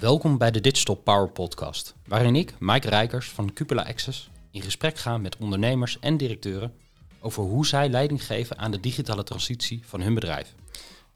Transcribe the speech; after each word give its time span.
Welkom 0.00 0.38
bij 0.38 0.50
de 0.50 0.60
Digital 0.60 0.94
Power 0.94 1.28
Podcast, 1.28 1.94
waarin 2.06 2.36
ik, 2.36 2.54
Mike 2.58 2.88
Rijkers 2.88 3.30
van 3.30 3.52
Cupola 3.52 3.82
Access, 3.82 4.30
in 4.50 4.62
gesprek 4.62 4.96
ga 4.96 5.18
met 5.18 5.36
ondernemers 5.36 5.98
en 6.00 6.16
directeuren 6.16 6.72
over 7.20 7.42
hoe 7.42 7.66
zij 7.66 7.88
leiding 7.88 8.24
geven 8.24 8.58
aan 8.58 8.70
de 8.70 8.80
digitale 8.80 9.22
transitie 9.22 9.82
van 9.84 10.00
hun 10.00 10.14
bedrijf. 10.14 10.54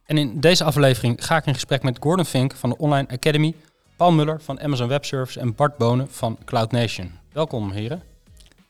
En 0.04 0.18
in 0.18 0.40
deze 0.40 0.64
aflevering 0.64 1.24
ga 1.24 1.36
ik 1.36 1.46
in 1.46 1.54
gesprek 1.54 1.82
met 1.82 1.98
Gordon 2.00 2.24
Fink 2.24 2.54
van 2.54 2.70
de 2.70 2.76
Online 2.76 3.08
Academy, 3.08 3.54
Paul 3.96 4.12
Muller 4.12 4.40
van 4.40 4.60
Amazon 4.60 4.88
Web 4.88 5.04
Services 5.04 5.42
en 5.42 5.54
Bart 5.54 5.76
Bonen 5.76 6.08
van 6.08 6.38
Cloud 6.44 6.72
Nation. 6.72 7.10
Welkom 7.32 7.70
heren. 7.70 8.02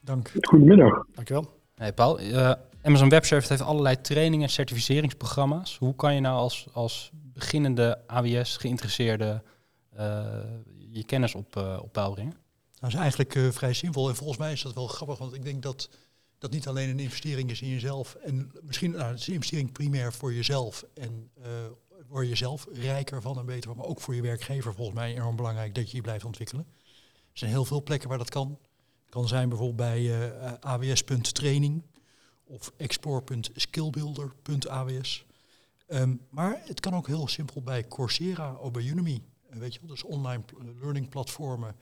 Dank. 0.01 0.33
Goedemiddag. 0.41 1.05
Dankjewel. 1.15 1.61
Hey 1.75 1.93
Paul, 1.93 2.21
uh, 2.21 2.53
Amazon 2.83 3.09
Web 3.09 3.25
Services 3.25 3.51
heeft 3.51 3.71
allerlei 3.71 4.01
trainingen 4.01 4.47
en 4.47 4.53
certificeringsprogramma's. 4.53 5.77
Hoe 5.79 5.95
kan 5.95 6.15
je 6.15 6.21
nou 6.21 6.37
als, 6.37 6.67
als 6.73 7.11
beginnende 7.13 7.99
AWS 8.07 8.57
geïnteresseerde 8.57 9.25
uh, 9.25 9.51
je 10.89 11.03
kennis 11.07 11.35
op, 11.35 11.57
uh, 11.57 11.79
op 11.83 11.93
brengen? 11.93 12.37
Dat 12.79 12.91
is 12.91 12.97
eigenlijk 12.97 13.35
uh, 13.35 13.51
vrij 13.51 13.73
simpel 13.73 14.09
en 14.09 14.17
volgens 14.17 14.39
mij 14.39 14.53
is 14.53 14.63
dat 14.63 14.75
wel 14.75 14.87
grappig, 14.87 15.19
want 15.19 15.35
ik 15.35 15.43
denk 15.43 15.63
dat 15.63 15.91
dat 16.39 16.51
niet 16.51 16.69
alleen 16.69 16.89
een 16.89 16.99
investering 16.99 17.51
is 17.51 17.63
in 17.63 17.69
jezelf 17.69 18.15
en 18.15 18.53
misschien 18.63 18.91
nou, 18.91 19.11
het 19.11 19.19
is 19.19 19.27
een 19.27 19.35
investering 19.35 19.73
primair 19.73 20.13
voor 20.13 20.35
jezelf 20.35 20.85
en 20.95 21.31
word 22.09 22.29
je 22.29 22.35
zelf 22.35 22.67
rijker 22.73 23.23
van 23.23 23.39
en 23.39 23.47
beter 23.47 23.69
van, 23.69 23.77
maar 23.77 23.87
ook 23.87 24.01
voor 24.01 24.15
je 24.15 24.23
werkgever 24.23 24.75
volgens 24.75 24.97
mij 24.97 25.15
enorm 25.15 25.37
belangrijk 25.37 25.75
dat 25.75 25.91
je 25.91 25.97
je 25.97 26.03
blijft 26.03 26.25
ontwikkelen. 26.25 26.67
Er 27.33 27.39
zijn 27.39 27.51
heel 27.51 27.65
veel 27.65 27.83
plekken 27.83 28.09
waar 28.09 28.19
dat 28.19 28.31
kan. 28.31 28.59
Het 29.03 29.11
kan 29.11 29.29
zijn 29.29 29.49
bijvoorbeeld 29.49 29.77
bij 29.77 30.33
aws.training 30.61 31.83
of 32.45 32.73
explore.skillbuilder.aws. 32.77 35.27
Um, 35.89 36.21
maar 36.31 36.63
het 36.65 36.81
kan 36.81 36.95
ook 36.95 37.07
heel 37.07 37.29
simpel 37.29 37.63
bij 37.63 37.89
Coursera 37.89 38.55
of 38.55 38.71
bij 38.71 38.83
Udemy. 38.83 39.23
Weet 39.59 39.75
je 39.75 39.81
wel, 39.81 39.89
dus 39.89 40.03
online 40.03 40.43
learning 40.81 41.09
platformen. 41.09 41.77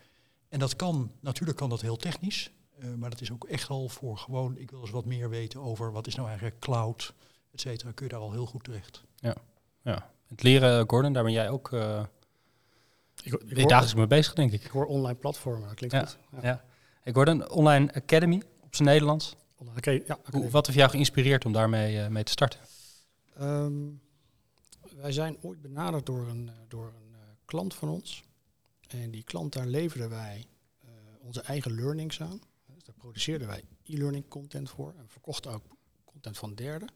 En 0.48 0.58
dat 0.58 0.76
kan, 0.76 1.12
natuurlijk 1.20 1.58
kan 1.58 1.68
dat 1.68 1.80
heel 1.80 1.96
technisch. 1.96 2.50
Uh, 2.78 2.94
maar 2.94 3.10
dat 3.10 3.20
is 3.20 3.32
ook 3.32 3.44
echt 3.44 3.68
al 3.68 3.88
voor 3.88 4.18
gewoon, 4.18 4.56
ik 4.56 4.70
wil 4.70 4.80
eens 4.80 4.90
wat 4.90 5.04
meer 5.04 5.28
weten 5.28 5.60
over 5.60 5.92
wat 5.92 6.06
is 6.06 6.14
nou 6.14 6.28
eigenlijk 6.28 6.58
cloud, 6.58 7.14
et 7.52 7.60
cetera. 7.60 7.92
Kun 7.92 8.06
je 8.06 8.12
daar 8.12 8.20
al 8.20 8.32
heel 8.32 8.46
goed 8.46 8.64
terecht. 8.64 9.04
Ja, 9.16 9.34
ja. 9.82 10.10
Het 10.26 10.42
leren, 10.42 10.84
Gordon, 10.88 11.12
daar 11.12 11.22
ben 11.22 11.32
jij 11.32 11.50
ook 11.50 11.70
uh, 11.70 12.02
ik, 13.22 13.32
ik 13.32 13.54
ben 13.54 13.68
dagelijks 13.68 13.94
mee 13.94 14.06
bezig, 14.06 14.34
denk 14.34 14.52
ik. 14.52 14.64
Ik 14.64 14.70
hoor 14.70 14.86
online 14.86 15.18
platformen, 15.18 15.68
dat 15.68 15.76
klinkt 15.76 15.94
ja, 15.94 16.04
goed. 16.04 16.18
Ja. 16.32 16.48
ja. 16.48 16.64
Ik 17.04 17.14
Gordon, 17.14 17.50
Online 17.50 17.94
Academy 17.94 18.42
op 18.60 18.74
zijn 18.74 18.88
Nederlands. 18.88 19.36
Okay, 19.76 20.02
ja, 20.06 20.18
Hoe, 20.30 20.50
wat 20.50 20.66
heeft 20.66 20.78
jou 20.78 20.90
geïnspireerd 20.90 21.44
om 21.44 21.52
daarmee 21.52 21.96
uh, 21.96 22.06
mee 22.06 22.22
te 22.22 22.32
starten? 22.32 22.60
Um, 23.40 24.00
wij 24.96 25.12
zijn 25.12 25.36
ooit 25.40 25.62
benaderd 25.62 26.06
door 26.06 26.28
een, 26.28 26.50
door 26.68 26.86
een 26.86 27.09
klant 27.50 27.74
van 27.74 27.88
ons. 27.88 28.22
En 28.88 29.10
die 29.10 29.22
klant, 29.22 29.52
daar 29.52 29.66
leverden 29.66 30.08
wij 30.08 30.46
onze 31.18 31.40
eigen 31.40 31.74
learnings 31.74 32.20
aan. 32.20 32.40
Dus 32.66 32.84
daar 32.84 32.94
produceerden 32.94 33.48
wij 33.48 33.64
e-learning 33.84 34.28
content 34.28 34.70
voor 34.70 34.94
en 34.98 35.08
verkochten 35.08 35.52
ook 35.52 35.64
content 36.04 36.38
van 36.38 36.54
derden. 36.54 36.88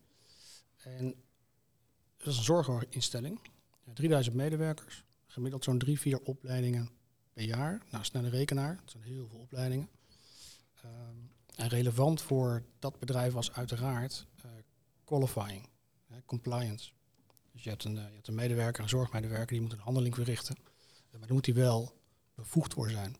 En 0.76 1.14
dat 2.16 2.26
is 2.26 2.36
een 2.36 2.44
zorginstelling. 2.44 3.40
3000 3.92 4.36
medewerkers, 4.36 5.04
gemiddeld 5.26 5.64
zo'n 5.64 5.78
drie, 5.78 6.00
vier 6.00 6.20
opleidingen 6.20 6.90
per 7.32 7.44
jaar. 7.44 7.82
Nou, 7.90 8.04
snelle 8.04 8.28
rekenaar, 8.28 8.76
dat 8.76 8.90
zijn 8.90 9.02
heel 9.02 9.28
veel 9.28 9.38
opleidingen. 9.38 9.88
Um, 10.84 11.30
en 11.54 11.68
relevant 11.68 12.22
voor 12.22 12.64
dat 12.78 12.98
bedrijf 12.98 13.32
was 13.32 13.52
uiteraard 13.52 14.26
uh, 14.36 14.50
qualifying, 15.04 15.68
hè, 16.06 16.16
compliance. 16.24 16.92
Dus 17.54 17.62
je 17.62 17.68
hebt, 17.68 17.84
een, 17.84 17.96
uh, 17.96 18.02
je 18.02 18.14
hebt 18.14 18.28
een 18.28 18.34
medewerker, 18.34 18.82
een 18.82 18.88
zorgmedewerker, 18.88 19.46
die 19.46 19.60
moet 19.60 19.72
een 19.72 19.78
handeling 19.78 20.14
verrichten. 20.14 20.56
Uh, 20.58 21.18
maar 21.18 21.26
dan 21.26 21.36
moet 21.36 21.46
hij 21.46 21.54
wel 21.54 21.92
bevoegd 22.34 22.72
voor 22.72 22.90
zijn. 22.90 23.16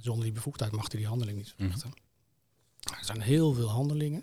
zonder 0.00 0.24
die 0.24 0.32
bevoegdheid 0.32 0.72
mag 0.72 0.90
hij 0.90 0.98
die 0.98 1.08
handeling 1.08 1.36
niet 1.36 1.54
verrichten. 1.56 1.88
Mm 1.88 1.94
-hmm. 2.80 2.98
Er 2.98 3.04
zijn 3.04 3.20
heel 3.20 3.52
veel 3.52 3.68
handelingen. 3.68 4.20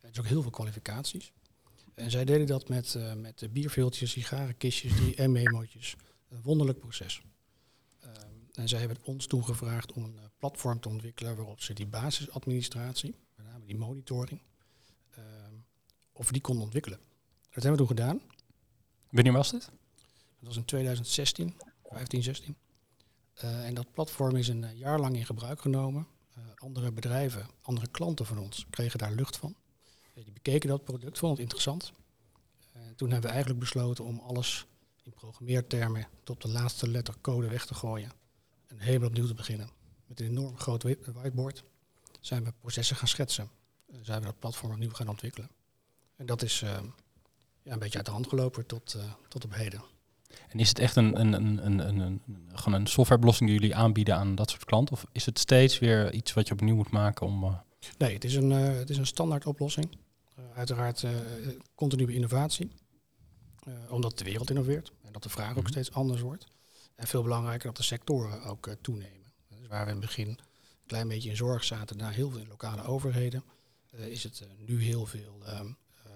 Er 0.00 0.08
zijn 0.12 0.18
ook 0.18 0.30
heel 0.30 0.42
veel 0.42 0.50
kwalificaties. 0.50 1.32
En 1.94 2.10
zij 2.10 2.24
deden 2.24 2.46
dat 2.46 2.68
met, 2.68 2.98
met 3.16 3.46
bierveeltjes, 3.50 4.10
sigarenkistjes, 4.10 4.92
3M-memootjes. 4.92 5.94
Een 6.28 6.42
wonderlijk 6.42 6.78
proces. 6.78 7.22
En 8.54 8.68
zij 8.68 8.78
hebben 8.78 8.98
ons 9.02 9.26
toen 9.26 9.44
gevraagd 9.44 9.92
om 9.92 10.04
een 10.04 10.14
uh, 10.14 10.22
platform 10.38 10.80
te 10.80 10.88
ontwikkelen 10.88 11.36
waarop 11.36 11.60
ze 11.60 11.72
die 11.72 11.86
basisadministratie, 11.86 13.14
met 13.36 13.46
name 13.46 13.64
die 13.64 13.76
monitoring, 13.76 14.40
uh, 15.18 15.24
of 16.12 16.30
die 16.30 16.40
konden 16.40 16.64
ontwikkelen. 16.64 16.98
Dat 17.50 17.62
hebben 17.62 17.72
we 17.72 17.76
toen 17.76 17.96
gedaan. 17.96 18.20
Wanneer 19.14 19.32
was 19.32 19.50
dit? 19.50 19.70
Dat 20.38 20.48
was 20.48 20.56
in 20.56 20.64
2016, 20.64 21.56
15, 21.90 22.22
16. 22.22 22.56
Uh, 23.44 23.66
en 23.66 23.74
dat 23.74 23.92
platform 23.92 24.36
is 24.36 24.48
een 24.48 24.76
jaar 24.76 25.00
lang 25.00 25.16
in 25.16 25.26
gebruik 25.26 25.60
genomen. 25.60 26.06
andere 26.54 26.92
bedrijven, 26.92 27.46
andere 27.62 27.86
klanten 27.86 28.26
van 28.26 28.38
ons 28.38 28.66
kregen 28.70 28.98
daar 28.98 29.12
lucht 29.12 29.36
van. 29.36 29.54
die 30.14 30.32
bekeken 30.32 30.68
dat 30.68 30.84
product, 30.84 31.18
vonden 31.18 31.38
het 31.38 31.46
interessant. 31.46 31.92
toen 32.96 33.10
hebben 33.10 33.28
we 33.28 33.34
eigenlijk 33.34 33.60
besloten 33.60 34.04
om 34.04 34.18
alles 34.18 34.66
in 35.02 35.12
programmeertermen 35.12 36.08
tot 36.24 36.42
de 36.42 36.48
laatste 36.48 36.88
letter 36.88 37.14
code 37.20 37.48
weg 37.48 37.66
te 37.66 37.74
gooien 37.74 38.12
en 38.66 38.78
helemaal 38.78 39.08
opnieuw 39.08 39.26
te 39.26 39.34
beginnen. 39.34 39.68
Met 40.06 40.20
een 40.20 40.26
enorm 40.26 40.58
groot 40.58 40.82
whiteboard 40.82 41.64
zijn 42.20 42.44
we 42.44 42.52
processen 42.60 42.96
gaan 42.96 43.08
schetsen. 43.08 43.50
En 43.92 44.04
zijn 44.04 44.20
we 44.20 44.26
dat 44.26 44.38
platform 44.38 44.72
opnieuw 44.72 44.90
gaan 44.90 45.08
ontwikkelen. 45.08 45.50
En 46.16 46.26
dat 46.26 46.42
is 46.42 46.64
ja, 47.64 47.72
een 47.72 47.78
beetje 47.78 47.96
uit 47.96 48.06
de 48.06 48.12
hand 48.12 48.28
gelopen 48.28 48.66
tot, 48.66 48.94
uh, 48.96 49.02
tot 49.28 49.44
op 49.44 49.54
heden. 49.54 49.82
En 50.48 50.58
is 50.58 50.68
het 50.68 50.78
echt 50.78 50.96
een, 50.96 51.20
een, 51.20 51.32
een, 51.32 51.66
een, 51.66 51.78
een, 51.78 51.98
een, 51.98 52.22
gewoon 52.52 52.80
een 52.80 52.86
softwareoplossing 52.86 53.50
die 53.50 53.58
jullie 53.58 53.76
aanbieden 53.76 54.16
aan 54.16 54.34
dat 54.34 54.50
soort 54.50 54.64
klanten? 54.64 54.94
Of 54.94 55.06
is 55.12 55.26
het 55.26 55.38
steeds 55.38 55.78
weer 55.78 56.12
iets 56.12 56.32
wat 56.32 56.48
je 56.48 56.54
opnieuw 56.54 56.74
moet 56.74 56.90
maken 56.90 57.26
om... 57.26 57.44
Uh... 57.44 57.54
Nee, 57.98 58.14
het 58.14 58.24
is 58.24 58.34
een, 58.34 58.50
het 58.50 58.90
is 58.90 58.96
een 58.96 59.06
standaard 59.06 59.46
oplossing. 59.46 59.98
uiteraard 60.54 61.06
continue 61.74 62.14
innovatie. 62.14 62.70
omdat 63.88 64.18
de 64.18 64.24
wereld 64.24 64.50
innoveert 64.50 64.92
en 65.02 65.12
dat 65.12 65.22
de 65.22 65.28
vraag 65.28 65.46
mm 65.46 65.52
-hmm. 65.52 65.60
ook 65.60 65.68
steeds 65.68 65.92
anders 65.92 66.20
wordt. 66.20 66.46
En 66.94 67.06
veel 67.06 67.22
belangrijker 67.22 67.66
dat 67.66 67.76
de 67.76 67.82
sectoren 67.82 68.42
ook 68.42 68.66
uh, 68.66 68.74
toenemen. 68.80 69.32
Dus 69.48 69.66
waar 69.66 69.84
we 69.84 69.90
in 69.90 69.96
het 69.96 70.06
begin 70.06 70.28
een 70.28 70.38
klein 70.86 71.08
beetje 71.08 71.30
in 71.30 71.36
zorg 71.36 71.64
zaten 71.64 71.96
naar 71.96 72.12
heel 72.12 72.30
veel 72.30 72.46
lokale 72.48 72.82
overheden, 72.82 73.44
uh, 73.94 74.06
is 74.06 74.22
het 74.22 74.40
uh, 74.40 74.48
nu 74.66 74.82
heel 74.82 75.06
veel 75.06 75.42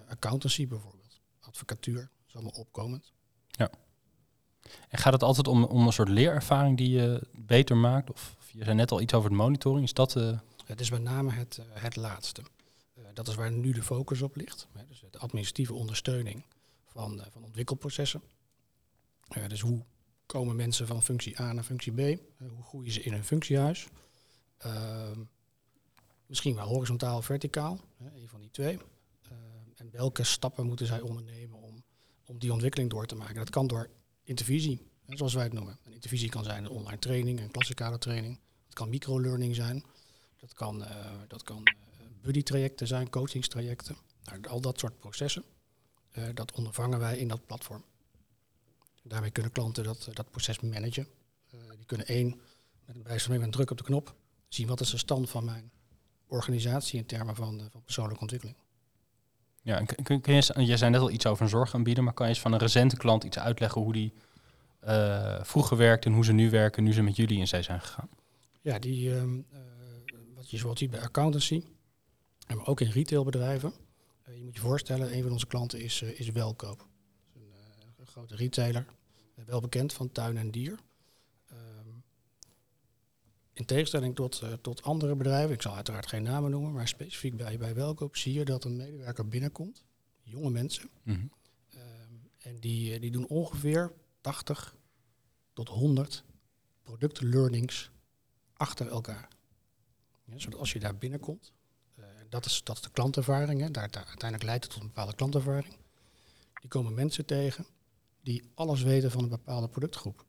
accountancy 0.09 0.67
bijvoorbeeld. 0.67 0.98
Advocatuur 1.49 2.09
is 2.27 2.33
allemaal 2.33 2.51
opkomend. 2.51 3.13
Ja. 3.47 3.69
En 4.89 4.97
gaat 4.97 5.13
het 5.13 5.23
altijd 5.23 5.47
om, 5.47 5.63
om 5.63 5.85
een 5.85 5.93
soort 5.93 6.09
leerervaring 6.09 6.77
die 6.77 6.89
je 6.89 7.21
beter 7.31 7.77
maakt? 7.77 8.11
Of 8.11 8.35
je 8.51 8.63
zei 8.63 8.75
net 8.75 8.91
al 8.91 9.01
iets 9.01 9.13
over 9.13 9.29
de 9.29 9.35
monitoring. 9.35 9.83
Is 9.83 9.93
dat... 9.93 10.13
Het 10.65 10.79
is 10.79 10.89
met 10.89 11.01
name 11.01 11.31
het, 11.31 11.59
het 11.69 11.95
laatste. 11.95 12.41
dat 13.13 13.27
is 13.27 13.35
waar 13.35 13.51
nu 13.51 13.71
de 13.71 13.83
focus 13.83 14.21
op 14.21 14.35
ligt. 14.35 14.67
dus 14.87 15.03
de 15.11 15.17
administratieve 15.17 15.73
ondersteuning 15.73 16.43
van, 16.85 17.21
van 17.31 17.43
ontwikkelprocessen. 17.43 18.21
dus 19.47 19.61
hoe 19.61 19.83
komen 20.25 20.55
mensen 20.55 20.87
van 20.87 21.03
functie 21.03 21.41
A 21.41 21.53
naar 21.53 21.63
functie 21.63 21.91
B? 21.91 22.19
hoe 22.37 22.63
groeien 22.63 22.91
ze 22.91 23.01
in 23.01 23.13
een 23.13 23.23
functiehuis? 23.23 23.87
Uh, 24.65 25.11
misschien 26.25 26.55
wel 26.55 26.67
horizontaal 26.67 27.17
of 27.17 27.25
verticaal, 27.25 27.79
een 28.15 28.27
van 28.27 28.41
die 28.41 28.51
twee. 28.51 28.79
En 29.79 29.89
welke 29.91 30.23
stappen 30.23 30.65
moeten 30.65 30.85
zij 30.85 31.01
ondernemen 31.01 31.59
om, 31.61 31.83
om 32.25 32.39
die 32.39 32.51
ontwikkeling 32.51 32.89
door 32.89 33.05
te 33.05 33.15
maken? 33.15 33.35
Dat 33.35 33.49
kan 33.49 33.67
door 33.67 33.89
intervisie, 34.23 34.87
zoals 35.07 35.33
wij 35.33 35.43
het 35.43 35.53
noemen. 35.53 35.79
Een 35.83 35.93
intervisie 35.93 36.29
kan 36.29 36.43
zijn 36.43 36.63
een 36.63 36.69
online 36.69 36.99
training, 36.99 37.39
een 37.39 37.51
klassenkadertraining. 37.51 38.39
Het 38.65 38.73
kan 38.73 38.89
microlearning 38.89 39.55
zijn. 39.55 39.83
Dat 40.37 40.53
kan, 40.53 40.81
uh, 40.81 40.89
dat 41.27 41.43
kan 41.43 41.63
buddy-trajecten 42.21 42.87
zijn, 42.87 43.09
coachingstrajecten. 43.09 43.97
Nou, 44.23 44.47
al 44.47 44.61
dat 44.61 44.79
soort 44.79 44.99
processen, 44.99 45.43
dat 46.33 46.51
ondervangen 46.51 46.99
wij 46.99 47.17
in 47.17 47.27
dat 47.27 47.45
platform. 47.45 47.83
Daarmee 49.03 49.31
kunnen 49.31 49.51
klanten 49.51 49.83
dat, 49.83 50.09
dat 50.13 50.31
proces 50.31 50.59
managen. 50.59 51.07
Die 51.49 51.85
kunnen 51.85 52.07
één, 52.07 52.41
met 52.85 52.95
een 53.29 53.41
een 53.41 53.51
druk 53.51 53.71
op 53.71 53.77
de 53.77 53.83
knop, 53.83 54.15
zien 54.47 54.67
wat 54.67 54.81
is 54.81 54.89
de 54.89 54.97
stand 54.97 55.29
van 55.29 55.45
mijn 55.45 55.71
organisatie 56.27 56.99
in 56.99 57.05
termen 57.05 57.35
van, 57.35 57.69
van 57.71 57.83
persoonlijke 57.83 58.21
ontwikkeling. 58.21 58.57
Ja, 59.61 59.81
kun, 60.03 60.21
je, 60.23 60.65
je 60.65 60.77
zei 60.77 60.91
net 60.91 61.01
al 61.01 61.11
iets 61.11 61.25
over 61.25 61.43
een 61.43 61.49
zorgaanbieder, 61.49 62.03
maar 62.03 62.13
kan 62.13 62.25
je 62.25 62.31
eens 62.31 62.41
van 62.41 62.53
een 62.53 62.59
recente 62.59 62.97
klant 62.97 63.23
iets 63.23 63.39
uitleggen 63.39 63.81
hoe 63.81 63.93
die 63.93 64.13
uh, 64.83 65.39
vroeger 65.43 65.77
werkte 65.77 66.07
en 66.07 66.13
hoe 66.13 66.25
ze 66.25 66.31
nu 66.31 66.49
werken, 66.49 66.83
nu 66.83 66.93
ze 66.93 67.01
met 67.01 67.15
jullie 67.15 67.39
in 67.39 67.47
zee 67.47 67.61
zijn 67.61 67.81
gegaan? 67.81 68.09
Ja, 68.61 68.79
die, 68.79 69.09
uh, 69.09 69.23
wat 70.35 70.49
je 70.49 70.57
zoal 70.57 70.77
ziet 70.77 70.89
bij 70.89 71.01
accountancy, 71.01 71.63
maar 72.55 72.67
ook 72.67 72.81
in 72.81 72.89
retailbedrijven. 72.89 73.73
je 74.25 74.43
moet 74.43 74.55
je 74.55 74.61
voorstellen, 74.61 75.15
een 75.15 75.23
van 75.23 75.31
onze 75.31 75.47
klanten 75.47 75.79
is, 75.79 76.01
is 76.01 76.29
Welkoop 76.31 76.87
grote 78.09 78.35
retailer, 78.35 78.85
wel 79.45 79.61
bekend 79.61 79.93
van 79.93 80.11
tuin 80.11 80.37
en 80.37 80.51
dier. 80.51 80.79
In 83.59 83.65
tegenstelling 83.65 84.15
tot, 84.15 84.41
uh, 84.43 84.53
tot 84.53 84.83
andere 84.83 85.15
bedrijven, 85.15 85.53
ik 85.53 85.61
zal 85.61 85.75
uiteraard 85.75 86.07
geen 86.07 86.23
namen 86.23 86.51
noemen, 86.51 86.71
maar 86.71 86.87
specifiek 86.87 87.37
bij, 87.37 87.57
bij 87.57 87.75
Welkoop 87.75 88.15
zie 88.15 88.33
je 88.33 88.45
dat 88.45 88.63
een 88.63 88.75
medewerker 88.75 89.27
binnenkomt, 89.27 89.83
jonge 90.21 90.49
mensen, 90.49 90.89
mm 91.03 91.13
-hmm. 91.15 91.31
um, 91.73 92.29
en 92.37 92.59
die, 92.59 92.99
die 92.99 93.11
doen 93.11 93.27
ongeveer 93.27 93.91
80 94.21 94.75
tot 95.53 95.69
100 95.69 96.23
productlearnings 96.83 97.91
achter 98.53 98.87
elkaar. 98.87 99.27
Ja, 100.23 100.39
zodat 100.39 100.59
als 100.59 100.73
je 100.73 100.79
daar 100.79 100.97
binnenkomt, 100.97 101.51
uh, 101.95 102.05
dat, 102.29 102.45
is, 102.45 102.63
dat 102.63 102.75
is 102.75 102.81
de 102.81 102.91
klantervaring, 102.91 103.61
hè, 103.61 103.71
daar, 103.71 103.91
daar, 103.91 104.05
uiteindelijk 104.05 104.43
leidt 104.43 104.63
het 104.63 104.73
tot 104.73 104.81
een 104.81 104.87
bepaalde 104.87 105.15
klantervaring. 105.15 105.75
Die 106.61 106.69
komen 106.69 106.93
mensen 106.93 107.25
tegen 107.25 107.65
die 108.21 108.43
alles 108.53 108.81
weten 108.81 109.11
van 109.11 109.23
een 109.23 109.29
bepaalde 109.29 109.67
productgroep. 109.67 110.25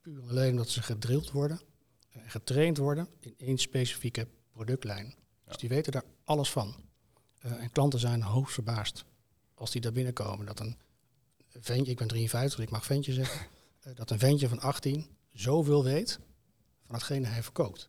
Puur 0.00 0.22
alleen 0.28 0.50
omdat 0.50 0.68
ze 0.68 0.82
gedrild 0.82 1.30
worden 1.30 1.60
en 1.60 1.69
getraind 2.10 2.76
worden 2.76 3.08
in 3.20 3.34
één 3.38 3.58
specifieke 3.58 4.28
productlijn. 4.50 5.14
Dus 5.44 5.56
die 5.56 5.68
weten 5.68 5.92
daar 5.92 6.04
alles 6.24 6.50
van. 6.50 6.76
Uh, 7.46 7.62
en 7.62 7.70
klanten 7.70 7.98
zijn 7.98 8.22
hoogst 8.22 8.54
verbaasd 8.54 9.04
als 9.54 9.70
die 9.70 9.80
daar 9.80 9.92
binnenkomen. 9.92 10.46
Dat 10.46 10.60
een 10.60 10.76
ventje, 11.48 11.92
ik 11.92 11.98
ben 11.98 12.08
53, 12.08 12.60
ik 12.60 12.70
mag 12.70 12.84
ventje 12.84 13.12
zeggen, 13.12 13.46
uh, 13.86 13.94
dat 13.96 14.10
een 14.10 14.18
ventje 14.18 14.48
van 14.48 14.60
18 14.60 15.06
zoveel 15.32 15.84
weet 15.84 16.18
van 16.86 16.94
hetgene 16.94 17.26
hij 17.26 17.42
verkoopt. 17.42 17.88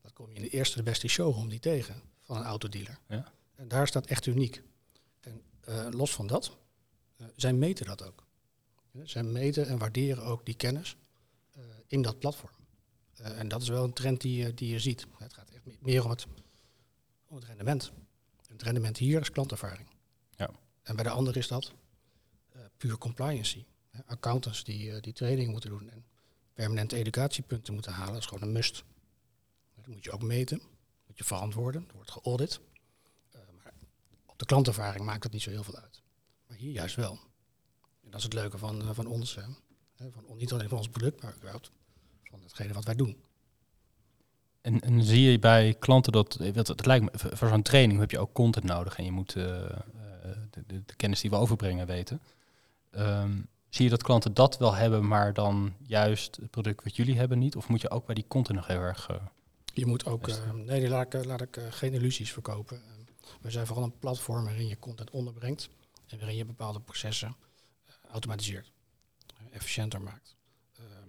Dat 0.00 0.12
kom 0.12 0.28
je 0.28 0.34
in 0.34 0.42
de 0.42 0.48
eerste 0.48 0.76
de 0.76 0.82
beste 0.82 1.08
showroom 1.08 1.48
die 1.48 1.60
tegen 1.60 2.02
van 2.20 2.36
een 2.36 2.42
autodealer. 2.42 2.98
Ja. 3.08 3.32
En 3.54 3.68
daar 3.68 3.86
staat 3.86 4.06
echt 4.06 4.26
uniek. 4.26 4.62
En 5.20 5.42
uh, 5.68 5.86
los 5.90 6.14
van 6.14 6.26
dat, 6.26 6.56
zij 7.36 7.52
meten 7.52 7.86
dat 7.86 8.06
ook. 8.06 8.26
zij 9.02 9.22
meten 9.22 9.66
en 9.66 9.78
waarderen 9.78 10.24
ook 10.24 10.44
die 10.44 10.54
kennis 10.54 10.96
in 11.86 12.02
dat 12.02 12.18
platform. 12.18 12.59
En 13.22 13.48
dat 13.48 13.62
is 13.62 13.68
wel 13.68 13.84
een 13.84 13.92
trend 13.92 14.20
die, 14.20 14.54
die 14.54 14.68
je 14.68 14.78
ziet. 14.78 15.06
Het 15.18 15.34
gaat 15.34 15.50
echt 15.50 15.80
meer 15.80 16.04
om 16.04 16.10
het, 16.10 16.26
om 17.26 17.36
het 17.36 17.44
rendement. 17.44 17.92
Het 18.48 18.62
rendement 18.62 18.96
hier 18.96 19.20
is 19.20 19.30
klantervaring. 19.30 19.88
Ja. 20.36 20.50
En 20.82 20.94
bij 20.96 21.04
de 21.04 21.10
andere 21.10 21.38
is 21.38 21.48
dat 21.48 21.72
uh, 22.56 22.62
puur 22.76 22.98
compliancy. 22.98 23.64
accountants 24.06 24.64
die, 24.64 24.90
uh, 24.90 25.00
die 25.00 25.12
training 25.12 25.50
moeten 25.50 25.70
doen 25.70 25.90
en 25.90 26.04
permanente 26.54 26.96
educatiepunten 26.96 27.74
moeten 27.74 27.92
halen, 27.92 28.12
dat 28.12 28.22
is 28.22 28.28
gewoon 28.28 28.42
een 28.42 28.52
must. 28.52 28.84
Dat 29.74 29.86
moet 29.86 30.04
je 30.04 30.10
ook 30.10 30.22
meten, 30.22 30.60
moet 31.06 31.18
je 31.18 31.24
verantwoorden, 31.24 31.84
er 31.88 31.94
wordt 31.94 32.10
geaudit. 32.10 32.60
Uh, 33.34 33.40
maar 33.62 33.72
op 34.26 34.38
de 34.38 34.44
klantervaring 34.44 35.04
maakt 35.04 35.22
dat 35.22 35.32
niet 35.32 35.42
zo 35.42 35.50
heel 35.50 35.64
veel 35.64 35.76
uit. 35.76 36.02
Maar 36.46 36.56
hier 36.56 36.72
juist 36.72 36.96
wel. 36.96 37.18
En 38.02 38.10
dat 38.10 38.18
is 38.18 38.24
het 38.24 38.32
leuke 38.32 38.58
van, 38.58 38.94
van 38.94 39.06
ons. 39.06 39.34
Hè. 39.34 39.42
Van, 40.10 40.24
niet 40.36 40.52
alleen 40.52 40.68
van 40.68 40.78
ons 40.78 40.88
product, 40.88 41.22
maar 41.22 41.34
ook 41.54 41.70
van 42.30 42.40
hetgene 42.42 42.72
wat 42.72 42.84
wij 42.84 42.94
doen. 42.94 43.16
En, 44.60 44.80
en 44.80 45.02
zie 45.02 45.30
je 45.30 45.38
bij 45.38 45.76
klanten 45.78 46.12
dat, 46.12 46.32
het, 46.32 46.68
het 46.68 46.86
lijkt 46.86 47.04
me, 47.04 47.36
voor 47.36 47.48
zo'n 47.48 47.62
training 47.62 48.00
heb 48.00 48.10
je 48.10 48.18
ook 48.18 48.32
content 48.32 48.64
nodig 48.64 48.96
en 48.98 49.04
je 49.04 49.10
moet 49.10 49.34
uh, 49.34 49.44
de, 50.50 50.62
de, 50.66 50.82
de, 50.86 50.94
kennis 50.96 51.20
die 51.20 51.30
we 51.30 51.36
overbrengen 51.36 51.86
weten. 51.86 52.20
Um, 52.90 53.48
zie 53.68 53.84
je 53.84 53.90
dat 53.90 54.02
klanten 54.02 54.34
dat 54.34 54.58
wel 54.58 54.74
hebben, 54.74 55.08
maar 55.08 55.34
dan 55.34 55.74
juist 55.82 56.36
het 56.36 56.50
product 56.50 56.84
wat 56.84 56.96
jullie 56.96 57.16
hebben 57.16 57.38
niet? 57.38 57.56
Of 57.56 57.68
moet 57.68 57.80
je 57.80 57.90
ook 57.90 58.06
bij 58.06 58.14
die 58.14 58.24
content 58.28 58.56
nog 58.56 58.66
heel 58.66 58.80
erg... 58.80 59.10
Uh, 59.10 59.16
je 59.74 59.86
moet 59.86 60.06
ook, 60.06 60.28
uh, 60.28 60.52
nee, 60.52 60.88
laat 60.88 61.14
ik, 61.14 61.24
laat 61.24 61.40
ik 61.40 61.60
geen 61.70 61.92
illusies 61.92 62.32
verkopen. 62.32 62.76
Ehm, 62.76 63.00
we 63.40 63.50
zijn 63.50 63.66
vooral 63.66 63.84
een 63.84 63.98
platform 63.98 64.44
waarin 64.44 64.68
je 64.68 64.78
content 64.78 65.10
onderbrengt 65.10 65.68
en 66.06 66.18
waarin 66.18 66.36
je 66.36 66.44
bepaalde 66.44 66.80
processen 66.80 67.36
automatiseert, 68.10 68.72
efficiënter 69.50 70.00
maakt. 70.00 70.36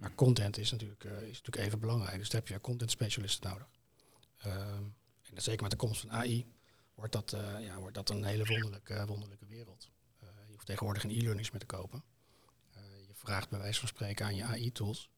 Maar 0.02 0.14
content 0.14 0.58
is 0.58 0.70
natuurlijk, 0.70 1.04
uh, 1.04 1.12
is 1.12 1.36
natuurlijk 1.36 1.56
even 1.56 1.78
belangrijk. 1.78 2.18
Dus 2.18 2.28
daar 2.28 2.40
heb 2.40 2.50
je 2.50 2.60
content 2.60 2.90
specialisten 2.90 3.50
nodig. 3.50 3.68
Ehm, 4.38 4.84
en 5.34 5.42
zeker 5.42 5.62
met 5.62 5.70
de 5.70 5.76
komst 5.76 6.00
van 6.00 6.12
AI 6.12 6.46
wordt 6.94 7.12
dat, 7.12 7.32
uh, 7.32 7.64
ja, 7.64 7.78
wordt 7.78 7.94
dat 7.94 8.10
een 8.10 8.24
hele 8.24 8.44
wonderlijke, 8.44 9.06
wonderlijke 9.06 9.46
wereld. 9.46 9.90
Je 10.20 10.52
hoeft 10.52 10.66
tegenwoordig 10.66 11.02
geen 11.02 11.10
e-learnings 11.10 11.50
meer 11.50 11.60
te 11.60 11.66
kopen. 11.66 12.02
je 13.06 13.14
vraagt 13.14 13.48
bij 13.48 13.58
wijze 13.58 13.78
van 13.78 13.88
spreken 13.88 14.26
aan 14.26 14.34
je 14.34 14.44
AI-tools 14.44 15.10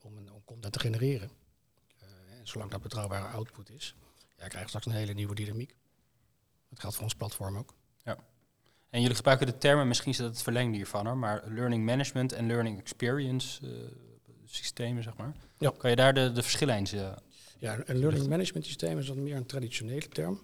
om, 0.00 0.28
om 0.28 0.44
content 0.44 0.72
te 0.72 0.78
genereren. 0.78 1.30
en 2.28 2.48
zolang 2.48 2.70
dat 2.70 2.82
betrouwbare 2.82 3.26
output 3.26 3.70
is, 3.70 3.94
ja, 4.36 4.48
krijg 4.48 4.62
je 4.62 4.68
straks 4.68 4.86
een 4.86 4.92
hele 4.92 5.12
nieuwe 5.12 5.34
dynamiek. 5.34 5.76
Dat 6.68 6.80
geldt 6.80 6.94
voor 6.94 7.04
ons 7.04 7.14
platform 7.14 7.56
ook. 7.56 7.74
En 8.92 9.00
jullie 9.00 9.16
gebruiken 9.16 9.46
de 9.46 9.58
termen, 9.58 9.88
misschien 9.88 10.10
is 10.10 10.16
dat 10.16 10.30
het 10.30 10.42
verlengde 10.42 10.76
hiervan 10.76 11.06
hoor, 11.06 11.16
maar 11.16 11.42
learning 11.48 11.84
management 11.84 12.32
en 12.32 12.46
learning 12.46 12.78
experience 12.78 13.66
uh, 13.66 13.70
systemen, 14.44 15.02
zeg 15.02 15.16
maar. 15.16 15.32
Ja. 15.58 15.72
Kan 15.78 15.90
je 15.90 15.96
daar 15.96 16.14
de, 16.14 16.32
de 16.32 16.42
verschillen 16.42 16.76
in 16.76 16.86
uh, 16.94 17.12
Ja, 17.58 17.78
een 17.84 17.96
learning 17.96 18.28
management 18.28 18.66
systeem 18.66 18.98
is 18.98 19.08
wat 19.08 19.16
meer 19.16 19.36
een 19.36 19.46
traditionele 19.46 20.08
term. 20.08 20.40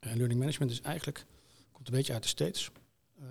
En 0.00 0.16
learning 0.16 0.40
management 0.40 0.70
is 0.70 0.80
eigenlijk, 0.80 1.26
komt 1.72 1.88
een 1.88 1.94
beetje 1.94 2.12
uit 2.12 2.22
de 2.22 2.28
States. 2.28 2.70
Uh, 3.20 3.26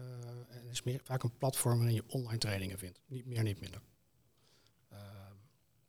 en 0.49 0.69
is 0.71 0.83
meer, 0.83 0.99
vaak 1.03 1.23
een 1.23 1.37
platform 1.37 1.77
waarin 1.77 1.95
je 1.95 2.03
online 2.07 2.37
trainingen 2.37 2.77
vindt. 2.77 3.01
Niet 3.07 3.25
meer, 3.25 3.43
niet 3.43 3.59
minder. 3.59 3.81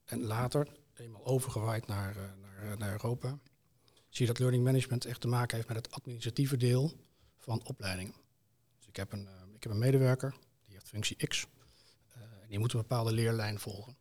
en 0.04 0.22
later, 0.22 0.68
eenmaal 0.94 1.26
overgewaaid 1.26 1.86
naar, 1.86 2.16
naar, 2.40 2.78
naar 2.78 2.92
Europa, 2.92 3.38
zie 4.08 4.26
je 4.26 4.32
dat 4.32 4.38
learning 4.38 4.64
management 4.64 5.04
echt 5.04 5.20
te 5.20 5.28
maken 5.28 5.56
heeft 5.56 5.68
met 5.68 5.76
het 5.76 5.90
administratieve 5.90 6.56
deel 6.56 6.92
van 7.46 7.64
opleidingen. 7.64 8.14
Dus 8.78 8.86
ik 8.88 8.96
heb 8.96 9.12
een, 9.12 9.24
uh, 9.24 9.54
ik 9.54 9.62
heb 9.62 9.72
een 9.72 9.78
medewerker, 9.78 10.34
die 10.64 10.74
heeft 10.74 10.88
functie 10.88 11.26
X. 11.26 11.46
En 12.14 12.48
die 12.48 12.58
moet 12.58 12.72
een 12.72 12.80
bepaalde 12.80 13.12
leerlijn 13.12 13.58
volgen. 13.58 13.96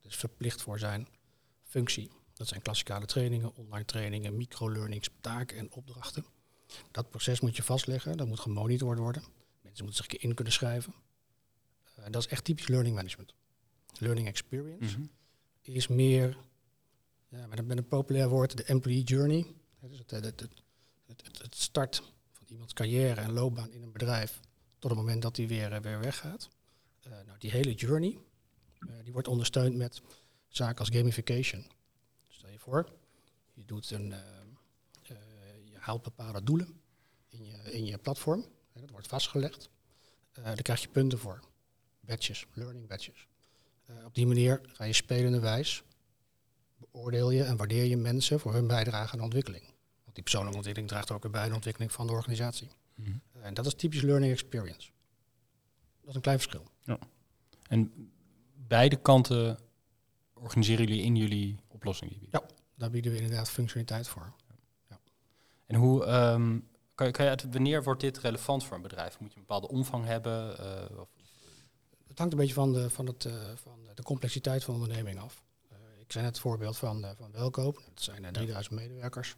Dus 0.00 0.16
verplicht 0.16 0.62
voor 0.62 0.78
zijn 0.78 1.08
functie. 1.62 2.10
Dat 2.32 2.48
zijn 2.48 2.62
klassikale 2.62 3.06
trainingen, 3.06 3.56
online 3.56 3.84
trainingen, 3.84 4.36
microlearnings, 4.36 5.10
taken 5.20 5.58
en 5.58 5.72
opdrachten. 5.72 6.24
Dat 6.90 7.10
proces 7.10 7.40
moet 7.40 7.56
je 7.56 7.62
vastleggen, 7.62 8.16
dat 8.16 8.26
moet 8.26 8.40
gemonitord 8.40 8.98
worden. 8.98 9.22
Mensen 9.62 9.84
moeten 9.84 10.04
zich 10.04 10.20
in 10.20 10.34
kunnen 10.34 10.52
schrijven. 10.52 10.94
Uh, 11.98 12.04
dat 12.10 12.22
is 12.22 12.28
echt 12.28 12.44
typisch 12.44 12.68
learning 12.68 12.94
management. 12.94 13.34
Learning 13.98 14.26
experience 14.26 14.98
mm 14.98 15.02
-hmm. 15.62 15.74
is 15.74 15.88
meer, 15.88 16.36
ja, 17.28 17.46
met, 17.46 17.58
een, 17.58 17.66
met 17.66 17.76
een 17.76 17.88
populair 17.88 18.28
woord, 18.28 18.56
de 18.56 18.64
employee 18.64 19.02
journey. 19.02 19.46
Dus 19.80 19.98
het, 19.98 20.10
het, 20.10 20.40
het, 21.06 21.38
het 21.42 21.54
start 21.54 22.02
iemands 22.50 22.72
carrière 22.72 23.20
en 23.20 23.32
loopbaan 23.32 23.72
in 23.72 23.82
een 23.82 23.92
bedrijf 23.92 24.40
tot 24.78 24.90
het 24.90 25.00
moment 25.00 25.22
dat 25.22 25.36
hij 25.36 25.46
weer, 25.46 25.72
eh, 25.72 25.80
weer 25.80 26.00
weggaat. 26.00 26.48
Uh, 27.06 27.12
nou, 27.26 27.38
die 27.38 27.50
hele 27.50 27.74
journey 27.74 28.18
uh, 28.80 28.90
die 29.02 29.12
wordt 29.12 29.28
ondersteund 29.28 29.76
met 29.76 30.02
zaken 30.48 30.78
als 30.78 30.88
gamification. 30.88 31.66
Stel 32.28 32.50
je 32.50 32.58
voor, 32.58 32.92
je, 33.52 33.64
doet 33.64 33.90
een, 33.90 34.14
je 35.64 35.76
haalt 35.78 36.02
bepaalde 36.02 36.42
doelen 36.42 36.80
in 37.28 37.44
je, 37.44 37.72
in 37.72 37.84
je 37.84 37.98
platform. 37.98 38.44
dat 38.72 38.90
wordt 38.90 39.06
vastgelegd. 39.06 39.68
daar 40.32 40.62
krijg 40.62 40.80
je 40.80 40.88
punten 40.88 41.18
voor. 41.18 41.40
Badges, 42.00 42.46
learning 42.52 42.88
badges. 42.88 43.26
op 44.04 44.14
die 44.14 44.26
manier 44.26 44.60
ga 44.62 44.84
je 44.84 44.92
spelende 44.92 45.40
wijs 45.40 45.82
beoordeel 46.92 47.30
je 47.30 47.42
en 47.42 47.56
waardeer 47.56 47.84
je 47.84 47.96
mensen 47.96 48.40
voor 48.40 48.52
hun 48.52 48.66
bijdrage 48.66 49.12
aan 49.12 49.30
de 49.30 49.42
die 50.12 50.22
persoonlijke 50.22 50.56
ontwikkeling 50.56 50.92
draagt 50.92 51.10
ook 51.10 51.22
weer 51.22 51.32
bij 51.32 51.48
de 51.48 51.54
ontwikkeling 51.54 51.92
van 51.92 52.06
de 52.06 52.12
organisatie. 52.12 52.68
Mhm. 52.94 53.10
En 53.40 53.54
dat 53.54 53.66
is 53.66 53.74
typisch 53.74 54.02
learning 54.02 54.32
experience. 54.32 54.90
Dat 56.00 56.08
is 56.08 56.14
een 56.14 56.20
klein 56.20 56.38
verschil. 56.38 56.64
Ja. 56.84 56.98
En 57.68 58.10
beide 58.54 58.96
kanten 58.96 59.58
organiseren 60.34 60.86
jullie 60.86 61.02
in 61.02 61.16
jullie 61.16 61.56
oplossing? 61.68 62.28
Ja, 62.30 62.42
daar 62.74 62.90
bieden 62.90 63.12
we 63.12 63.18
inderdaad 63.18 63.50
functionaliteit 63.50 64.08
voor. 64.08 64.32
Ja. 64.88 64.98
En 65.66 65.76
hoe 65.76 66.06
um, 66.06 66.68
kan, 66.94 67.06
je, 67.06 67.12
kan 67.12 67.24
je 67.24 67.36
wanneer 67.50 67.82
wordt 67.82 68.00
dit 68.00 68.18
relevant 68.18 68.64
voor 68.64 68.76
een 68.76 68.82
bedrijf? 68.82 69.20
Moet 69.20 69.30
je 69.30 69.36
een 69.36 69.46
bepaalde 69.46 69.68
omvang 69.68 70.04
hebben? 70.04 70.56
Uh, 70.60 71.00
of? 71.00 71.08
Het 72.08 72.18
hangt 72.18 72.32
een 72.32 72.38
beetje 72.38 72.54
van 72.54 72.72
de, 72.72 72.90
van 72.90 73.06
het, 73.06 73.24
uh, 73.24 73.32
van 73.54 73.78
de 73.94 74.02
complexiteit 74.02 74.64
van 74.64 74.74
de 74.74 74.80
onderneming 74.80 75.18
af. 75.18 75.44
Uh, 75.72 75.78
ik 75.98 76.12
zei 76.12 76.24
net 76.24 76.32
het 76.32 76.42
voorbeeld 76.42 76.76
van, 76.76 77.14
van 77.16 77.32
Welkoop. 77.32 77.76
Het 77.76 78.02
zijn 78.02 78.32
3000 78.32 78.74
medewerkers. 78.74 79.36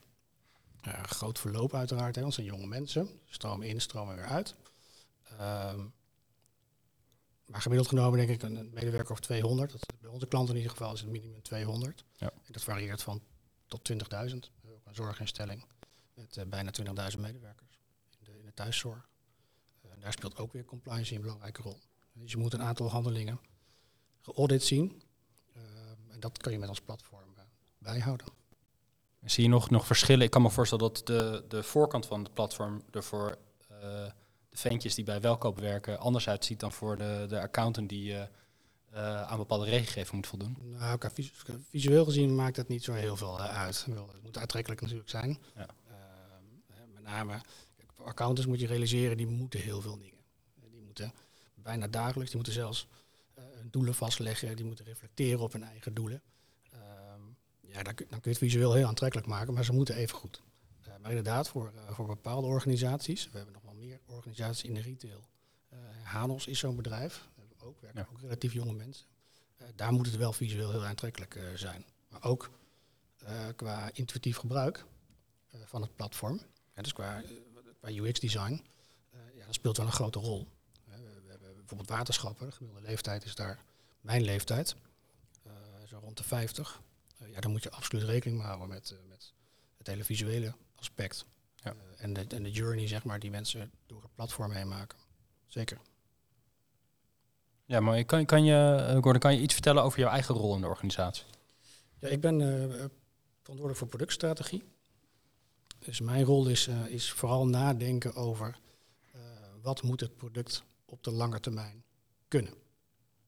Uh, 0.89 1.03
groot 1.03 1.39
verloop 1.39 1.75
uiteraard, 1.75 2.15
hè, 2.15 2.21
want 2.23 2.35
zijn 2.35 2.47
jonge 2.47 2.67
mensen. 2.67 3.21
Stromen 3.25 3.69
in, 3.69 3.81
stromen 3.81 4.15
weer 4.17 4.25
uit. 4.25 4.55
Ehm, 5.39 5.87
maar 7.47 7.61
gemiddeld 7.61 7.89
genomen 7.89 8.19
denk 8.19 8.31
ik 8.31 8.43
een 8.43 8.71
medewerker 8.73 9.13
of 9.13 9.21
200. 9.21 9.73
Dat, 9.73 9.87
bij 10.01 10.11
onze 10.11 10.27
klanten 10.27 10.55
in 10.55 10.61
ieder 10.61 10.77
geval 10.77 10.93
is 10.93 11.01
het 11.01 11.11
minimum 11.11 11.43
200. 11.43 12.05
Ja. 12.17 12.31
En 12.31 12.53
dat 12.53 12.63
varieert 12.63 13.03
van 13.03 13.23
tot 13.67 13.93
20.000. 13.93 13.99
Ook 14.69 14.87
een 14.87 14.95
zorginstelling 14.95 15.65
met 16.15 16.37
uh, 16.37 16.45
bijna 16.45 16.71
20.000 17.13 17.19
medewerkers 17.19 17.79
in 18.19 18.25
de, 18.25 18.39
in 18.39 18.45
de 18.45 18.55
thuiszorg. 18.55 19.09
Uh, 19.85 19.91
daar 19.99 20.13
speelt 20.13 20.37
ook 20.37 20.53
weer 20.53 20.65
compliance 20.65 21.15
een 21.15 21.21
belangrijke 21.21 21.63
rol. 21.63 21.79
Dus 22.13 22.31
je 22.31 22.37
moet 22.39 22.53
een 22.53 22.63
aantal 22.63 22.91
handelingen 22.91 23.41
geaudit 24.21 24.63
zien. 24.63 25.03
Ehm, 25.55 26.11
en 26.11 26.21
dat 26.21 26.39
kan 26.39 26.53
je 26.53 26.59
met 26.59 26.69
ons 26.69 26.81
platform 26.81 27.35
bijhouden. 27.79 28.27
Zie 29.25 29.43
je 29.43 29.49
nog, 29.49 29.71
nog 29.71 29.87
verschillen? 29.87 30.25
Ik 30.25 30.31
kan 30.31 30.43
me 30.43 30.51
voorstellen 30.51 30.93
dat 30.93 31.07
de, 31.07 31.45
de 31.49 31.63
voorkant 31.63 32.07
van 32.07 32.23
het 32.23 32.35
platform 32.35 32.83
er 32.91 33.03
voor 33.03 33.39
uh, 33.71 33.79
de 34.49 34.57
ventjes 34.57 34.95
die 34.95 35.05
bij 35.05 35.21
welkoop 35.21 35.59
werken 35.59 35.99
anders 35.99 36.29
uitziet 36.29 36.61
dan 36.61 36.73
voor 36.73 36.97
de, 36.97 37.27
de 37.29 37.41
accountant 37.41 37.89
die 37.89 38.13
uh, 38.13 38.23
uh, 38.95 39.23
aan 39.23 39.37
bepaalde 39.37 39.65
regelgeving 39.65 40.13
moet 40.13 40.27
voldoen. 40.27 40.57
Nou, 40.61 40.99
visueel 41.71 42.05
gezien 42.05 42.35
maakt 42.35 42.57
dat 42.57 42.69
niet 42.69 42.85
zo 42.85 42.93
heel 42.93 43.17
veel 43.17 43.41
uit. 43.41 43.85
Het 43.85 44.23
moet 44.23 44.39
aantrekkelijk 44.39 44.81
natuurlijk 44.81 45.11
zijn. 45.11 45.39
Ja. 45.57 45.67
met 46.93 47.03
name, 47.03 47.41
voor 47.95 48.07
accountants 48.07 48.51
moet 48.51 48.61
je 48.61 48.67
realiseren, 48.67 49.17
die 49.17 49.27
moeten 49.27 49.61
heel 49.61 49.81
veel 49.81 49.99
dingen. 49.99 50.21
Die 50.71 50.83
moeten 50.83 51.13
bijna 51.55 51.89
dagelijks, 51.89 52.27
die 52.27 52.37
moeten 52.37 52.53
zelfs 52.53 52.87
doelen 53.71 53.95
vastleggen, 53.95 54.57
die 54.57 54.65
moeten 54.65 54.85
reflecteren 54.85 55.41
op 55.41 55.53
hun 55.53 55.65
eigen 55.65 55.95
doelen. 55.95 56.23
Ja, 57.73 57.83
dan, 57.83 57.95
kun- 57.95 58.07
dan 58.11 58.21
kun 58.21 58.31
je 58.31 58.39
het 58.39 58.47
visueel 58.49 58.73
heel 58.75 58.87
aantrekkelijk 58.87 59.29
maken, 59.29 59.55
maar 59.55 59.65
ze 59.65 59.73
moeten 59.73 59.95
even 59.95 60.17
goed. 60.19 60.43
Eh, 60.83 60.93
maar 61.01 61.09
inderdaad, 61.11 61.49
voor, 61.49 61.73
eh, 61.77 61.95
voor 61.95 62.07
bepaalde 62.07 62.47
organisaties, 62.47 63.25
we 63.31 63.37
hebben 63.37 63.55
nog 63.55 63.63
wel 63.63 63.75
meer 63.75 64.01
organisaties 64.07 64.63
in 64.65 64.75
de 64.75 64.81
retail. 64.81 65.25
Eh, 65.69 65.79
Hanos 66.03 66.47
is 66.47 66.59
zo'n 66.59 66.77
bedrijf, 66.77 67.29
ook, 67.59 67.81
werken 67.81 68.01
Ja. 68.01 68.07
ook 68.13 68.21
relatief 68.21 68.53
jonge 68.53 68.73
mensen. 68.73 69.07
Daar 69.75 69.93
moet 69.93 70.07
het 70.07 70.17
wel 70.17 70.33
visueel 70.33 70.71
heel 70.71 70.85
aantrekkelijk 70.85 71.39
zijn. 71.55 71.85
Maar 72.09 72.23
ook 72.25 72.51
qua 73.57 73.91
intuïtief 73.93 74.37
gebruik 74.37 74.85
van 75.65 75.83
het 75.83 75.97
platform, 75.97 76.41
ja, 76.75 76.83
dus 76.83 76.93
qua, 76.93 77.23
qua 77.81 77.89
UX-design, 77.91 78.65
ja, 79.35 79.45
dat 79.47 79.55
speelt 79.55 79.77
wel 79.77 79.87
een 79.87 79.93
grote 79.93 80.19
rol. 80.19 80.47
We, 80.85 80.91
hebben 81.29 81.55
bijvoorbeeld 81.57 81.89
waterschappen, 81.89 82.47
de 82.47 82.53
gemiddelde 82.53 82.87
leeftijd 82.87 83.25
is 83.25 83.35
daar 83.35 83.59
mijn 84.01 84.23
leeftijd, 84.23 84.75
zo 85.87 85.99
rond 85.99 86.17
de 86.17 86.25
50. 86.25 86.81
Ja, 87.33 87.41
dan 87.41 87.51
moet 87.51 87.63
je 87.63 87.71
absoluut 87.71 88.05
rekening 88.05 88.39
mee 88.39 88.47
houden 88.47 88.69
met, 88.69 88.91
eh, 88.91 88.99
met 89.09 89.33
het 89.79 89.87
hele 89.87 90.05
visuele 90.05 90.55
aspect. 90.75 91.27
Ja. 91.55 91.71
Eh, 91.71 92.05
en, 92.05 92.13
de, 92.13 92.25
en 92.29 92.43
de 92.43 92.51
journey, 92.51 92.89
zeg 92.89 93.05
maar, 93.05 93.19
die 93.19 93.31
mensen 93.31 93.73
door 93.87 94.03
het 94.03 94.15
platform 94.15 94.53
heen 94.53 94.69
maken. 94.69 94.99
Zeker. 95.47 95.79
Ja, 97.65 97.81
maar 97.81 98.05
kan, 98.05 98.25
kan 98.25 98.45
je, 98.45 98.85
eh, 98.89 98.93
Gordon, 98.93 99.19
kan 99.19 99.35
je 99.35 99.41
iets 99.41 99.55
vertellen 99.55 99.83
over 99.83 99.99
jouw 99.99 100.11
eigen 100.11 100.35
rol 100.35 100.55
in 100.55 100.61
de 100.61 100.67
organisatie? 100.67 101.25
Ja, 101.99 102.09
ik 102.09 102.21
ben 102.21 102.39
verantwoordelijk 103.43 103.77
voor 103.77 103.89
productstrategie. 103.89 104.63
Dus 105.79 106.01
mijn 106.01 106.25
rol 106.25 106.47
is, 106.47 106.69
is 106.87 107.13
vooral 107.13 107.47
nadenken 107.47 108.15
over 108.15 108.59
wat 109.63 109.83
moet 109.83 110.01
het 110.01 110.17
product 110.17 110.65
op 110.85 111.05
de 111.05 111.11
lange 111.11 111.41
termijn 111.41 111.85
kunnen. 112.29 112.55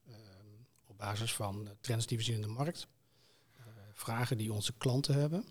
Ehm, 0.06 0.46
op 0.86 0.98
basis 0.98 1.34
van 1.34 1.68
trends 1.80 2.06
die 2.06 2.18
we 2.18 2.24
zien 2.24 2.34
in 2.34 2.40
de 2.40 2.48
markt, 2.48 2.86
vragen 3.94 4.38
die 4.38 4.52
onze 4.52 4.72
klanten 4.72 5.14
hebben, 5.14 5.44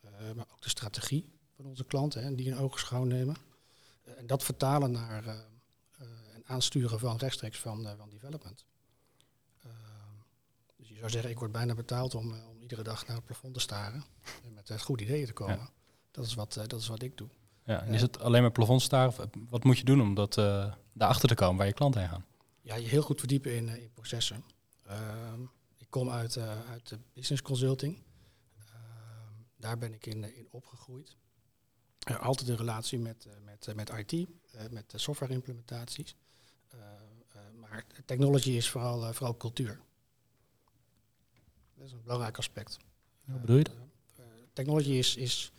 eh, 0.00 0.10
maar 0.34 0.46
ook 0.52 0.62
de 0.62 0.68
strategie 0.68 1.32
van 1.56 1.64
onze 1.64 1.84
klanten 1.84 2.22
hè, 2.22 2.34
die 2.34 2.46
in 2.46 2.56
ogenschouw 2.56 3.04
nemen. 3.04 3.36
Eh, 4.04 4.18
en 4.18 4.26
dat 4.26 4.44
vertalen 4.44 4.90
naar 4.90 5.26
eh, 5.26 5.34
eh, 5.34 6.06
en 6.34 6.42
aansturen 6.46 6.98
van 6.98 7.16
rechtstreeks 7.16 7.58
van, 7.58 7.88
van 7.96 8.10
development. 8.10 8.64
Dus 10.76 10.88
je 10.88 10.98
zou 10.98 11.10
zeggen, 11.10 11.30
ik 11.30 11.38
word 11.38 11.52
bijna 11.52 11.74
betaald 11.74 12.14
om, 12.14 12.34
om 12.50 12.60
iedere 12.60 12.82
dag 12.82 13.06
naar 13.06 13.16
het 13.16 13.24
plafond 13.24 13.54
te 13.54 13.60
staren 13.60 14.04
en 14.44 14.54
met 14.54 14.70
uh, 14.70 14.78
goede 14.78 15.04
ideeën 15.04 15.26
te 15.26 15.32
komen. 15.32 15.56
Ja. 15.56 15.70
Dat, 16.10 16.26
is 16.26 16.34
wat, 16.34 16.54
dat 16.54 16.80
is 16.80 16.86
wat 16.86 17.02
ik 17.02 17.16
doe. 17.16 17.28
Ja, 17.64 17.82
en 17.82 17.94
is 17.94 18.02
het 18.02 18.20
alleen 18.20 18.42
maar 18.42 18.50
plafond 18.50 18.82
staren? 18.82 19.08
Of, 19.08 19.26
Wat 19.48 19.64
moet 19.64 19.78
je 19.78 19.84
doen 19.84 20.00
om 20.00 20.14
dat, 20.14 20.38
eh, 20.38 20.72
daarachter 20.92 21.28
te 21.28 21.34
komen 21.34 21.56
waar 21.56 21.66
je 21.66 21.72
klanten 21.72 22.00
heen 22.00 22.10
gaan? 22.10 22.24
Ja, 22.60 22.74
je 22.74 22.86
heel 22.86 23.02
goed 23.02 23.18
verdiepen 23.18 23.56
in, 23.56 23.68
in 23.68 23.90
processen. 23.94 24.44
Ehm, 24.86 25.40
kom 25.94 26.10
uit, 26.10 26.36
eh, 26.36 26.70
uit 26.70 26.88
de 26.88 26.98
business 27.12 27.42
consulting. 27.42 28.02
Ehm, 28.58 29.32
daar 29.56 29.78
ben 29.78 29.92
ik 29.92 30.06
in, 30.06 30.24
eh, 30.24 30.36
in 30.36 30.48
opgegroeid. 30.50 31.16
Er 31.98 32.18
altijd 32.18 32.48
een 32.48 32.56
relatie 32.56 32.98
met, 32.98 33.26
eh, 33.26 33.32
met, 33.44 33.66
eh, 33.66 33.74
met 33.74 33.90
IT, 33.90 34.12
eh, 34.52 34.68
met 34.70 34.90
de 34.90 34.98
software 34.98 35.32
implementaties. 35.32 36.16
Eh, 36.68 36.78
eh, 36.78 37.40
maar 37.60 37.86
technology 38.04 38.50
is 38.50 38.70
vooral, 38.70 39.04
eh, 39.04 39.12
vooral 39.12 39.36
cultuur. 39.36 39.80
Dat 41.74 41.86
is 41.86 41.92
een 41.92 42.02
belangrijk 42.02 42.38
aspect. 42.38 42.76
Hoe 43.24 43.40
bedoel 43.40 43.56
je 43.56 43.64
dat? 43.64 43.74
Eh, 44.16 44.24
technology 44.52 44.90
is, 44.92 45.16
is 45.16 45.52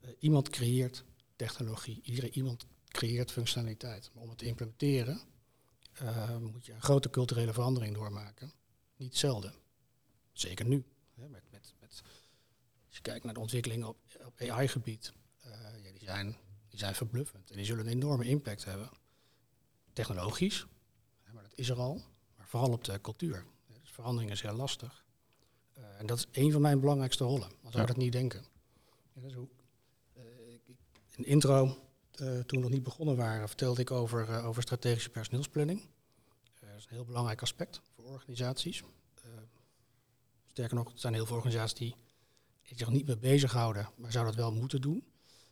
eh, 0.00 0.10
iemand 0.18 0.48
creëert 0.48 1.04
technologie. 1.36 2.00
Iedereen, 2.02 2.32
iemand 2.32 2.66
creëert 2.88 3.32
functionaliteit. 3.32 4.10
Maar 4.14 4.22
om 4.22 4.28
het 4.28 4.38
te 4.38 4.46
implementeren 4.46 5.20
eh, 5.92 6.36
moet 6.36 6.66
je 6.66 6.72
een 6.72 6.82
grote 6.82 7.10
culturele 7.10 7.52
verandering 7.52 7.94
doormaken. 7.94 8.52
Niet 8.96 9.16
zelden. 9.16 9.66
Zeker 10.38 10.66
nu. 10.66 10.84
Hè, 11.14 11.28
met, 11.28 11.42
met, 11.50 11.74
met, 11.80 12.02
als 12.86 12.96
je 12.96 13.00
kijkt 13.02 13.24
naar 13.24 13.34
de 13.34 13.40
ontwikkelingen 13.40 13.88
op, 13.88 13.96
op 14.26 14.40
AI-gebied, 14.40 15.12
eh, 15.40 15.50
ja, 15.84 15.90
die, 15.92 16.04
zijn, 16.04 16.36
die 16.68 16.78
zijn 16.78 16.94
verbluffend. 16.94 17.50
En 17.50 17.56
die 17.56 17.64
zullen 17.64 17.86
een 17.86 17.92
enorme 17.92 18.24
impact 18.24 18.64
hebben. 18.64 18.90
Technologisch, 19.92 20.66
hè, 21.22 21.32
maar 21.32 21.42
dat 21.42 21.52
is 21.54 21.68
er 21.68 21.76
al. 21.78 22.02
Maar 22.36 22.48
vooral 22.48 22.72
op 22.72 22.84
de 22.84 23.00
cultuur. 23.00 23.44
Dus 23.80 23.90
verandering 23.90 24.30
is 24.30 24.42
heel 24.42 24.54
lastig. 24.54 25.04
Eh, 25.74 25.98
en 25.98 26.06
dat 26.06 26.18
is 26.18 26.26
een 26.32 26.52
van 26.52 26.60
mijn 26.60 26.80
belangrijkste 26.80 27.24
rollen. 27.24 27.50
Als 27.64 27.74
we 27.74 27.80
Ja. 27.80 27.86
dat 27.86 27.96
niet 27.96 28.12
denken. 28.12 28.44
Ja, 29.12 29.20
dat 29.20 29.30
is 29.30 29.36
hoe, 29.36 29.48
eh, 30.14 30.22
in 30.52 31.22
de 31.22 31.24
intro, 31.24 31.78
toen 32.10 32.44
we 32.46 32.58
nog 32.58 32.70
niet 32.70 32.82
begonnen 32.82 33.16
waren, 33.16 33.48
vertelde 33.48 33.80
ik 33.80 33.90
over, 33.90 34.42
over 34.44 34.62
strategische 34.62 35.10
personeelsplanning. 35.10 35.80
Dat 36.60 36.68
is 36.76 36.84
een 36.84 36.94
heel 36.94 37.04
belangrijk 37.04 37.42
aspect 37.42 37.80
voor 37.94 38.04
organisaties. 38.04 38.82
Sterker 40.58 40.76
nog, 40.76 40.92
er 40.92 40.98
zijn 40.98 41.14
heel 41.14 41.26
veel 41.26 41.36
organisaties 41.36 41.94
die 42.62 42.78
zich 42.78 42.88
niet 42.88 43.06
mee 43.06 43.16
bezighouden, 43.16 43.88
maar 43.96 44.12
zouden 44.12 44.36
dat 44.36 44.44
wel 44.44 44.52
moeten 44.52 44.80
doen. 44.80 45.04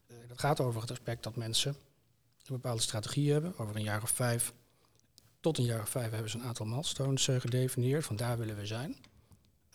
Eh, 0.07 0.17
dat 0.29 0.39
gaat 0.39 0.61
over 0.61 0.81
het 0.81 0.91
aspect 0.91 1.23
dat 1.23 1.37
mensen 1.37 1.71
een 1.73 2.55
bepaalde 2.55 2.83
strategie 2.83 3.33
hebben. 3.33 3.59
Over 3.59 3.77
een 3.77 3.83
jaar 3.83 4.03
of 4.03 4.11
vijf, 4.11 4.55
tot 5.41 5.59
een 5.59 5.65
jaar 5.65 5.81
of 5.81 5.89
vijf 5.89 6.11
hebben 6.11 6.31
ze 6.31 6.39
een 6.39 6.45
aantal 6.45 6.67
milestones 6.67 7.29
eh, 7.29 7.41
gedefinieerd. 7.41 8.05
Van 8.05 8.17
daar 8.17 8.39
willen 8.39 8.57
we 8.57 8.67
zijn. 8.67 8.97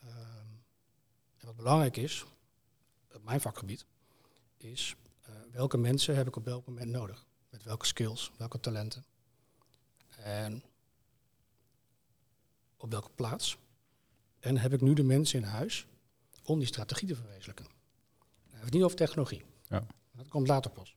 Ehm, 0.03 0.47
en 1.37 1.45
wat 1.45 1.55
belangrijk 1.55 1.97
is, 1.97 2.25
op 3.13 3.23
mijn 3.23 3.41
vakgebied, 3.41 3.85
is 4.57 4.95
eh, 5.21 5.33
welke 5.51 5.77
mensen 5.77 6.15
heb 6.15 6.27
ik 6.27 6.35
op 6.35 6.45
welk 6.45 6.67
moment 6.67 6.89
nodig? 6.89 7.25
Met 7.49 7.63
welke 7.63 7.85
skills, 7.85 8.31
welke 8.37 8.59
talenten? 8.59 9.05
En 10.17 10.63
op 12.77 12.91
welke 12.91 13.09
plaats? 13.15 13.57
En 14.41 14.57
heb 14.57 14.73
ik 14.73 14.81
nu 14.81 14.93
de 14.93 15.03
mensen 15.03 15.39
in 15.39 15.45
huis 15.45 15.85
om 16.43 16.59
die 16.59 16.67
strategie 16.67 17.07
te 17.07 17.15
verwezenlijken? 17.15 17.65
Dan 17.65 17.73
hebben 18.41 18.59
we 18.59 18.65
het 18.65 18.73
niet 18.73 18.83
over 18.83 18.97
technologie. 18.97 19.43
Ja. 19.69 19.83
Dat 20.11 20.27
komt 20.27 20.47
later 20.47 20.71
pas. 20.71 20.95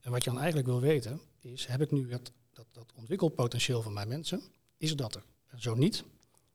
En 0.00 0.10
wat 0.10 0.24
je 0.24 0.30
dan 0.30 0.38
eigenlijk 0.38 0.68
wil 0.68 0.80
weten, 0.80 1.20
is 1.40 1.66
heb 1.66 1.80
ik 1.80 1.90
nu 1.90 2.08
dat, 2.08 2.32
dat, 2.52 2.66
dat 2.72 2.92
ontwikkelpotentieel 2.94 3.82
van 3.82 3.92
mijn 3.92 4.08
mensen? 4.08 4.42
Is 4.76 4.96
dat 4.96 5.14
er? 5.14 5.24
En 5.46 5.60
zo 5.62 5.74
niet, 5.74 6.04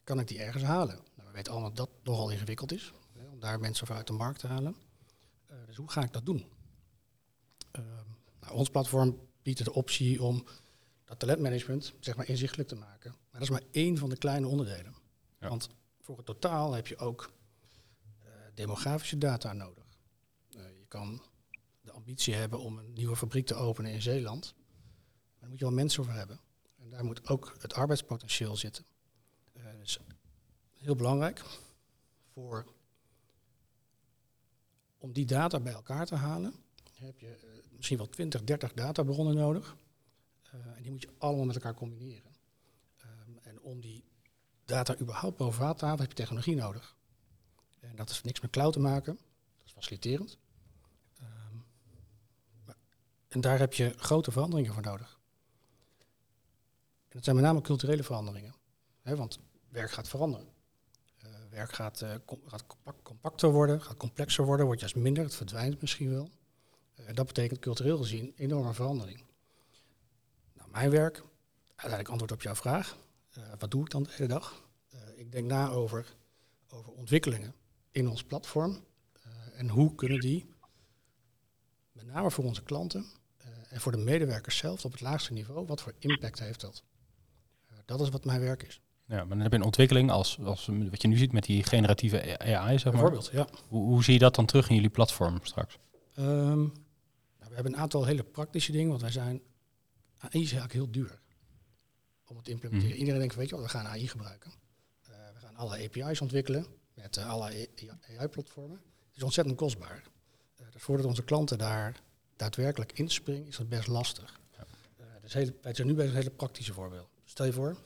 kan 0.04 0.20
ik 0.20 0.28
die 0.28 0.40
ergens 0.40 0.64
halen? 0.64 0.96
Nou, 1.16 1.28
we 1.28 1.34
weten 1.34 1.52
allemaal 1.52 1.74
dat 1.74 1.90
het 1.96 2.06
nogal 2.06 2.30
ingewikkeld 2.30 2.72
is, 2.72 2.94
hè, 3.18 3.28
om 3.28 3.40
daar 3.40 3.60
mensen 3.60 3.88
voor 3.88 3.96
uit 3.96 4.08
de 4.08 4.14
markt 4.14 4.40
te 4.40 4.48
halen. 4.48 4.76
Eh, 5.46 5.58
dus 5.66 5.76
hoe 5.76 5.92
ga 5.92 6.04
ik 6.04 6.14
dat 6.14 6.26
doen? 6.26 6.46
Ehm, 7.72 7.86
nou, 8.40 8.54
ons 8.54 8.70
platform 8.70 9.20
biedt 9.42 9.64
de 9.64 9.74
optie 9.74 10.24
om 10.24 10.46
dat 11.06 11.20
talentmanagement 11.20 11.94
zeg 12.00 12.16
maar, 12.16 12.30
inzichtelijk 12.30 12.70
te 12.70 12.76
maken. 12.76 13.12
Maar 13.12 13.32
dat 13.32 13.42
is 13.42 13.50
maar 13.50 13.64
één 13.72 13.98
van 13.98 14.10
de 14.10 14.18
kleine 14.18 14.48
onderdelen. 14.48 14.96
Want 15.50 15.70
voor 16.00 16.18
het 16.18 16.26
totaal 16.26 16.74
heb 16.74 16.88
je 16.88 16.98
ook 16.98 17.32
eh, 18.20 18.32
demografische 18.54 19.18
data 19.18 19.54
nodig. 19.54 19.84
Eh, 20.50 20.62
je 20.80 20.86
kan 20.88 21.22
de 21.82 21.92
ambitie 21.92 22.34
hebben 22.34 22.60
om 22.60 22.78
een 22.78 22.94
nieuwe 22.94 23.16
fabriek 23.16 23.46
te 23.46 23.56
openen 23.56 23.92
in 23.92 24.02
Zeeland. 24.02 24.54
Maar 24.56 25.40
daar 25.40 25.50
moet 25.50 25.60
je 25.60 25.66
wel 25.66 25.74
mensen 25.74 26.04
voor 26.04 26.14
hebben. 26.14 26.40
En 26.80 26.90
daar 26.90 27.06
moet 27.06 27.28
ook 27.28 27.56
het 27.60 27.74
arbeidspotentieel 27.74 28.56
zitten. 28.56 28.86
Eh 29.54 29.64
dus 29.80 30.00
heel 30.74 30.96
belangrijk 30.96 31.44
voor 32.32 32.66
om 34.98 35.14
die 35.14 35.26
data 35.26 35.60
bij 35.60 35.74
elkaar 35.74 36.06
te 36.06 36.16
halen, 36.16 36.54
heb 36.94 37.20
je 37.20 37.38
misschien 37.76 37.98
wel 37.98 38.10
20, 38.10 38.44
30 38.44 38.74
databronnen 38.74 39.36
nodig. 39.36 39.76
En 40.52 40.82
die 40.82 40.92
moet 40.92 41.02
je 41.02 41.10
allemaal 41.18 41.46
met 41.46 41.56
elkaar 41.56 41.74
combineren. 41.74 42.32
Ehm, 42.98 43.38
en 43.42 43.62
om 43.62 43.82
die 43.82 44.04
data 44.66 45.00
überhaupt 45.00 45.38
boven 45.38 45.62
water 45.62 45.78
te 45.78 45.86
halen, 45.86 46.00
heb 46.00 46.10
je 46.10 46.16
technologie 46.16 46.56
nodig. 46.56 46.96
En 47.80 47.96
dat 47.96 48.10
heeft 48.10 48.24
niks 48.24 48.42
met 48.42 48.52
cloud 48.52 48.74
te 48.74 48.80
maken. 48.80 49.16
Dat 49.58 49.66
is 49.66 49.72
faciliterend. 49.72 50.38
Ehm, 51.20 51.58
en 53.28 53.42
daar 53.42 53.60
heb 53.60 53.74
je 53.74 53.94
grote 53.98 54.32
veranderingen 54.32 54.74
voor 54.74 54.84
nodig. 54.84 55.20
Dat 57.10 57.24
zijn 57.24 57.36
met 57.36 57.46
name 57.46 57.62
culturele 57.62 58.04
veranderingen. 58.04 58.56
Want 59.02 59.40
werk 59.70 59.92
gaat 59.92 60.08
veranderen. 60.08 60.48
Eh, 61.18 61.30
werk 61.50 61.74
gaat, 61.74 62.02
eh, 62.02 62.16
gaat 62.46 62.68
compact- 62.68 63.02
compacter 63.04 63.52
worden, 63.52 63.82
gaat 63.82 63.98
complexer 63.98 64.46
worden, 64.46 64.66
wordt 64.66 64.82
juist 64.82 64.96
minder, 64.96 65.24
het 65.24 65.36
verdwijnt 65.36 65.82
misschien 65.82 66.10
wel. 66.10 66.30
Eh, 66.96 67.08
en 67.08 67.16
dat 67.16 67.28
betekent 67.28 67.60
cultureel 67.60 67.98
gezien 67.98 68.34
enorme 68.36 68.74
verandering. 68.74 69.24
Nou, 70.54 70.70
mijn 70.70 70.90
werk, 70.90 71.24
uiteindelijk 71.68 72.10
antwoord 72.10 72.32
op 72.32 72.42
jouw 72.42 72.56
vraag. 72.56 72.98
Eh, 73.34 73.44
wat 73.60 73.72
doe 73.72 73.82
ik 73.82 73.90
dan 73.90 74.04
de 74.04 74.10
hele 74.12 74.28
dag? 74.28 74.64
Eh, 74.90 75.00
ik 75.16 75.32
denk 75.32 75.48
na 75.48 75.70
over, 75.70 76.16
over 76.70 76.92
ontwikkelingen 76.92 77.54
in 77.92 78.08
ons 78.08 78.24
platform. 78.24 78.84
Eh, 79.22 79.60
en 79.60 79.70
hoe 79.70 79.96
kunnen 79.96 80.20
die, 80.20 80.50
met 81.92 82.06
name 82.06 82.32
voor 82.32 82.44
onze 82.44 82.64
klanten 82.64 83.06
en 83.70 83.82
voor 83.82 83.92
de 83.92 83.98
medewerkers 83.98 84.58
zelf 84.58 84.86
op 84.86 84.92
het 84.92 85.02
laagste 85.02 85.34
niveau, 85.34 85.66
wat 85.66 85.82
voor 85.82 85.94
impact 86.00 86.40
heeft 86.40 86.62
dat? 86.62 86.84
Dat 87.86 88.02
is 88.02 88.10
wat 88.10 88.26
mijn 88.26 88.40
werk 88.40 88.64
is. 88.64 88.82
Ja, 89.06 89.16
maar 89.16 89.28
dan 89.28 89.40
heb 89.40 89.52
je 89.52 89.58
een 89.58 89.64
ontwikkeling 89.64 90.12
als, 90.12 90.40
als 90.40 90.70
wat 90.90 91.02
je 91.02 91.08
nu 91.08 91.18
ziet 91.18 91.32
met 91.32 91.44
die 91.44 91.64
generatieve 91.64 92.40
AI, 92.40 92.80
zeg 92.80 92.84
maar. 92.84 92.92
Bijvoorbeeld, 92.92 93.30
ja. 93.34 93.48
Hoe, 93.68 93.86
hoe 93.86 94.04
zie 94.04 94.14
je 94.14 94.20
dat 94.20 94.36
dan 94.36 94.46
terug 94.46 94.70
in 94.70 94.76
jullie 94.76 94.90
platform 94.90 95.40
straks? 95.42 95.78
Ehm, 96.16 96.58
nou, 96.58 96.72
we 97.38 97.54
hebben 97.54 97.74
een 97.74 97.80
aantal 97.80 98.06
hele 98.06 98.24
praktische 98.24 98.72
dingen, 98.72 98.90
want 98.90 99.02
wij 99.02 99.12
zijn, 99.12 99.42
AI 100.18 100.42
is 100.42 100.52
eigenlijk 100.52 100.74
heel 100.74 100.92
duur. 100.92 101.22
Om 102.28 102.36
het 102.36 102.46
te 102.46 102.52
implementeren. 102.52 102.92
Mhm. 102.92 103.00
Iedereen 103.00 103.20
denkt, 103.20 103.36
weet 103.36 103.50
je 103.50 103.56
wat, 103.56 103.64
we 103.64 103.70
gaan 103.70 103.86
AI 103.86 104.08
gebruiken. 104.08 104.52
Eh, 105.02 105.10
we 105.34 105.40
gaan 105.40 105.56
alle 105.56 105.84
API's 105.84 106.22
ontwikkelen 106.22 106.66
met 106.94 107.18
eh, 107.18 107.30
alle 107.30 107.70
AI-platformen. 108.18 108.82
Het 109.08 109.16
is 109.16 109.24
ontzettend 109.24 109.58
kostbaar. 109.58 110.04
Eh, 110.56 110.66
dus 110.72 110.82
voordat 110.82 111.06
onze 111.06 111.24
klanten 111.24 111.58
daar 111.58 112.02
daadwerkelijk 112.36 112.92
inspringen, 112.92 113.48
is 113.48 113.58
dat 113.58 113.70
best 113.70 113.88
lastig. 113.88 114.40
Ja. 114.58 114.66
Dus 115.22 115.34
hele, 115.34 115.56
wij 115.62 115.74
zijn 115.74 115.88
nu 115.88 115.94
bij 115.94 116.06
een 116.06 116.14
hele 116.14 116.30
praktische 116.30 116.74
voorbeeld. 116.74 117.10
Stel 117.26 117.46
je 117.46 117.54
voor, 117.54 117.78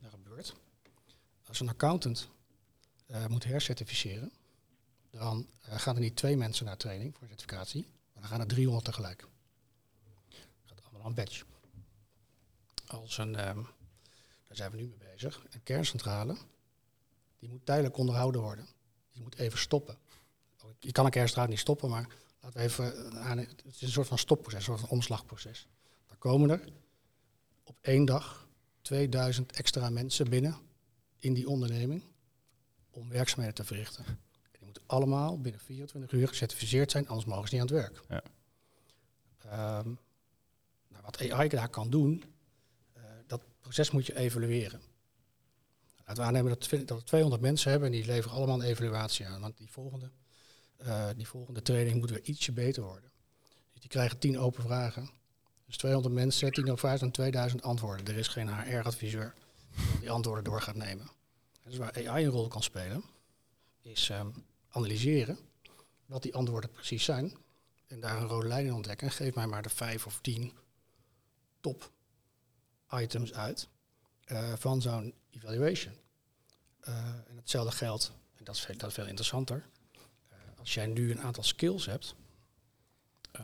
dat 0.00 0.10
gebeurt. 0.10 0.54
Als 1.46 1.60
een 1.60 1.68
accountant 1.68 2.28
moet 3.28 3.44
hercertificeren, 3.44 4.32
dan 5.10 5.46
gaan 5.60 5.94
er 5.94 6.00
niet 6.00 6.16
twee 6.16 6.36
mensen 6.36 6.66
naar 6.66 6.76
training 6.76 7.16
voor 7.16 7.26
certificatie, 7.28 7.86
maar 8.12 8.22
dan 8.22 8.30
gaan 8.30 8.40
er 8.40 8.46
300 8.46 8.84
tegelijk. 8.84 9.26
gaat 10.64 10.82
allemaal 10.82 11.02
aan 11.02 11.14
badge. 11.14 11.44
Als 12.92 13.18
een, 13.18 13.36
ehm, 13.36 13.62
daar 14.46 14.56
zijn 14.56 14.70
we 14.70 14.76
nu 14.76 14.86
mee 14.86 15.10
bezig, 15.12 15.46
een 15.50 15.62
kerncentrale, 15.62 16.36
die 17.38 17.48
moet 17.48 17.66
tijdelijk 17.66 17.96
onderhouden 17.96 18.40
worden. 18.40 18.66
Die 19.12 19.22
moet 19.22 19.38
even 19.38 19.58
stoppen. 19.58 19.96
Je 20.78 20.92
kan 20.92 21.04
een 21.04 21.10
kerncentrale 21.10 21.48
niet 21.48 21.58
stoppen, 21.58 21.90
maar 21.90 22.08
laten 22.40 22.58
we 22.58 22.64
even 22.64 23.12
eh, 23.12 23.26
aan, 23.26 23.38
het 23.38 23.62
is 23.64 23.82
een 23.82 23.88
soort 23.88 24.08
van 24.08 24.18
stopproces, 24.18 24.58
een 24.58 24.64
soort 24.64 24.80
van 24.80 24.88
omslagproces. 24.88 25.66
Dan 26.06 26.18
komen 26.18 26.50
er 26.50 26.72
op 27.64 27.76
één 27.80 28.04
dag 28.04 28.48
2000 28.82 29.52
extra 29.52 29.90
mensen 29.90 30.30
binnen 30.30 30.56
in 31.18 31.34
die 31.34 31.48
onderneming 31.48 32.02
om 32.90 33.08
werkzaamheden 33.08 33.54
te 33.54 33.64
verrichten. 33.64 34.04
En 34.06 34.18
die 34.50 34.64
moeten 34.64 34.82
allemaal 34.86 35.40
binnen 35.40 35.60
24 35.60 36.12
uur 36.12 36.28
gecertificeerd 36.28 36.90
zijn, 36.90 37.08
anders 37.08 37.26
mogen 37.26 37.48
ze 37.48 37.54
niet 37.54 37.62
aan 37.62 37.76
het 37.76 37.84
werk. 37.84 38.02
Ja. 38.08 38.22
Ehm, 39.38 39.88
nou, 40.88 41.02
wat 41.04 41.30
AI 41.30 41.48
daar 41.48 41.68
kan 41.68 41.90
doen, 41.90 42.24
proces 43.72 43.92
moet 43.92 44.06
je 44.06 44.16
evalueren. 44.16 44.80
Laten 45.98 46.22
we 46.22 46.22
aannemen 46.22 46.58
dat, 46.58 46.68
we 46.68 47.02
200 47.04 47.42
mensen 47.42 47.70
hebben 47.70 47.88
en 47.88 47.94
die 47.94 48.04
leveren 48.04 48.36
allemaal 48.36 48.60
een 48.60 48.66
evaluatie 48.66 49.26
aan. 49.26 49.40
Want 49.40 49.56
die 49.56 49.70
volgende, 49.70 50.10
eh, 50.76 51.08
die 51.16 51.28
volgende 51.28 51.62
training 51.62 51.98
moet 51.98 52.10
weer 52.10 52.22
ietsje 52.22 52.52
beter 52.52 52.82
worden. 52.82 53.10
Dus 53.72 53.80
die 53.80 53.90
krijgen 53.90 54.18
10 54.18 54.38
open 54.38 54.62
vragen. 54.62 55.10
Dus 55.66 55.76
200 55.76 56.14
mensen, 56.14 56.52
10 56.52 56.64
open 56.64 56.78
vragen 56.78 57.06
en 57.06 57.12
2000 57.12 57.62
antwoorden. 57.62 58.06
Er 58.06 58.16
is 58.16 58.28
geen 58.28 58.48
HR-adviseur 58.48 59.34
die 60.00 60.10
antwoorden 60.10 60.44
door 60.44 60.60
gaat 60.60 60.74
nemen. 60.74 61.10
Dus 61.64 61.76
waar 61.76 62.08
AI 62.08 62.24
een 62.24 62.30
rol 62.30 62.48
kan 62.48 62.62
spelen, 62.62 63.04
is 63.82 64.10
ehm, 64.10 64.30
analyseren 64.68 65.38
wat 66.06 66.22
die 66.22 66.34
antwoorden 66.34 66.70
precies 66.70 67.04
zijn. 67.04 67.36
En 67.86 68.00
daar 68.00 68.16
een 68.16 68.28
rode 68.28 68.48
lijn 68.48 68.66
in 68.66 68.74
ontdekken. 68.74 69.06
En 69.06 69.12
geef 69.12 69.34
mij 69.34 69.46
maar 69.46 69.62
de 69.62 69.68
vijf 69.68 70.06
of 70.06 70.18
tien 70.20 70.52
top 71.60 71.90
items 72.92 73.32
uit 73.32 73.68
eh, 74.24 74.52
van 74.56 74.82
zo'n 74.82 75.14
evaluation. 75.30 75.94
Eh, 76.80 77.06
en 77.28 77.36
hetzelfde 77.36 77.72
geldt, 77.76 78.12
en 78.34 78.44
dat 78.44 78.54
is, 78.54 78.60
veel- 78.60 78.76
dat 78.76 78.92
veel 78.92 79.06
interessanter. 79.06 79.66
eh, 80.28 80.36
als 80.58 80.74
jij 80.74 80.86
nu 80.86 81.10
een 81.10 81.20
aantal 81.20 81.42
skills 81.42 81.86
hebt, 81.86 82.14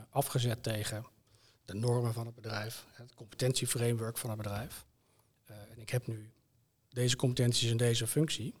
afgezet 0.09 0.63
tegen 0.63 1.05
de 1.65 1.73
normen 1.73 2.13
van 2.13 2.25
het 2.25 2.35
bedrijf, 2.35 2.85
het 2.91 3.13
competentieframework 3.13 4.17
van 4.17 4.29
het 4.29 4.37
bedrijf. 4.37 4.85
en 5.45 5.79
ik 5.79 5.89
heb 5.89 6.07
nu 6.07 6.31
deze 6.89 7.15
competenties 7.15 7.71
en 7.71 7.77
deze 7.77 8.07
functie, 8.07 8.53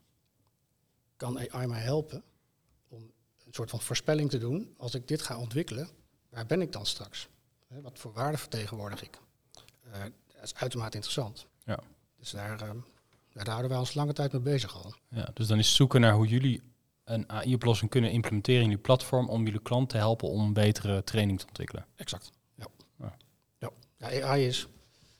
kan 1.17 1.49
AI 1.49 1.67
mij 1.67 1.81
helpen 1.81 2.23
om 2.87 3.01
een 3.45 3.53
soort 3.53 3.69
van 3.69 3.81
voorspelling 3.81 4.29
te 4.29 4.37
doen. 4.37 4.73
Als 4.77 4.93
ik 4.93 5.07
dit 5.07 5.21
ga 5.21 5.37
ontwikkelen, 5.37 5.89
waar 6.29 6.45
ben 6.45 6.61
ik 6.61 6.71
dan 6.71 6.85
straks? 6.85 7.27
Wat 7.67 7.99
voor 7.99 8.13
waarde 8.13 8.37
vertegenwoordig 8.37 9.03
ik? 9.03 9.17
Dat 10.39 10.51
is 10.53 10.55
uitermate 10.55 10.95
interessant. 10.95 11.47
Ja. 11.65 11.79
Dus 12.17 12.31
daar, 12.31 12.61
eh, 12.61 12.69
daar 13.33 13.47
houden 13.47 13.69
wij 13.69 13.79
ons 13.79 13.93
lange 13.93 14.13
tijd 14.13 14.31
mee 14.31 14.41
bezig 14.41 14.75
al. 14.83 14.93
Ja, 15.07 15.29
dus 15.33 15.47
dan 15.47 15.57
is 15.57 15.75
zoeken 15.75 16.01
naar 16.01 16.13
hoe 16.13 16.27
jullie 16.27 16.61
een 17.03 17.29
AI-oplossing 17.29 17.89
kunnen 17.89 18.11
implementeren 18.11 18.61
in 18.61 18.67
jullie 18.67 18.83
platform 18.83 19.29
om 19.29 19.45
jullie 19.45 19.61
klant 19.61 19.89
te 19.89 19.97
helpen 19.97 20.27
om 20.29 20.53
betere 20.53 21.03
training 21.03 21.39
te 21.39 21.47
ontwikkelen. 21.47 21.85
Exact. 21.95 22.31
Ja. 22.55 22.67
Ja. 22.99 23.17
Ja. 23.57 23.71
Ja, 23.97 24.27
AI 24.27 24.45
is 24.45 24.67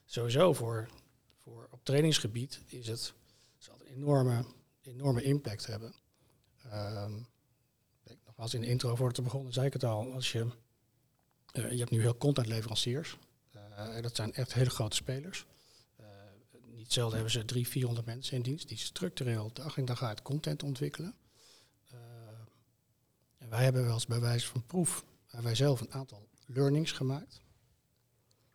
sowieso 0.05 0.53
voor, 0.53 0.89
voor 1.37 1.67
op 1.69 1.83
trainingsgebied 1.83 2.61
is 2.65 2.87
het 2.87 3.13
zal 3.57 3.75
een 3.79 3.95
enorme, 3.95 4.45
enorme 4.81 5.23
impact 5.23 5.65
hebben. 5.65 5.93
Ehm, 6.69 7.17
ik, 8.03 8.17
nogmaals, 8.25 8.53
in 8.53 8.61
de 8.61 8.67
intro 8.67 8.95
voor 8.95 9.11
te 9.11 9.21
begonnen 9.21 9.53
zei 9.53 9.65
ik 9.65 9.73
het 9.73 9.83
al. 9.83 10.13
Als 10.13 10.31
je, 10.31 10.47
eh, 11.51 11.71
je 11.71 11.77
hebt 11.77 11.91
nu 11.91 12.01
heel 12.01 12.17
contentleveranciers. 12.17 13.17
Eh, 13.79 13.95
en 13.95 14.01
dat 14.01 14.15
zijn 14.15 14.33
echt 14.33 14.53
hele 14.53 14.69
grote 14.69 14.95
spelers. 14.95 15.45
Eh, 15.95 16.05
niet 16.65 16.93
zelden 16.93 17.13
hebben 17.13 17.31
ze 17.31 17.45
drie, 17.45 17.67
400 17.67 18.05
mensen 18.05 18.35
in 18.35 18.41
dienst 18.41 18.67
die 18.67 18.77
structureel 18.77 19.53
dag 19.53 19.77
in 19.77 19.85
dag 19.85 20.03
uit 20.03 20.21
content 20.21 20.63
ontwikkelen. 20.63 21.15
Eh, 21.91 21.97
en 23.37 23.49
wij 23.49 23.63
hebben 23.63 23.83
wel 23.83 23.93
eens 23.93 24.07
bij 24.07 24.19
wijze 24.19 24.47
van 24.47 24.65
proef 24.65 25.05
wij 25.29 25.55
zelf 25.55 25.81
een 25.81 25.91
aantal 25.91 26.27
learnings 26.45 26.91
gemaakt. 26.91 27.41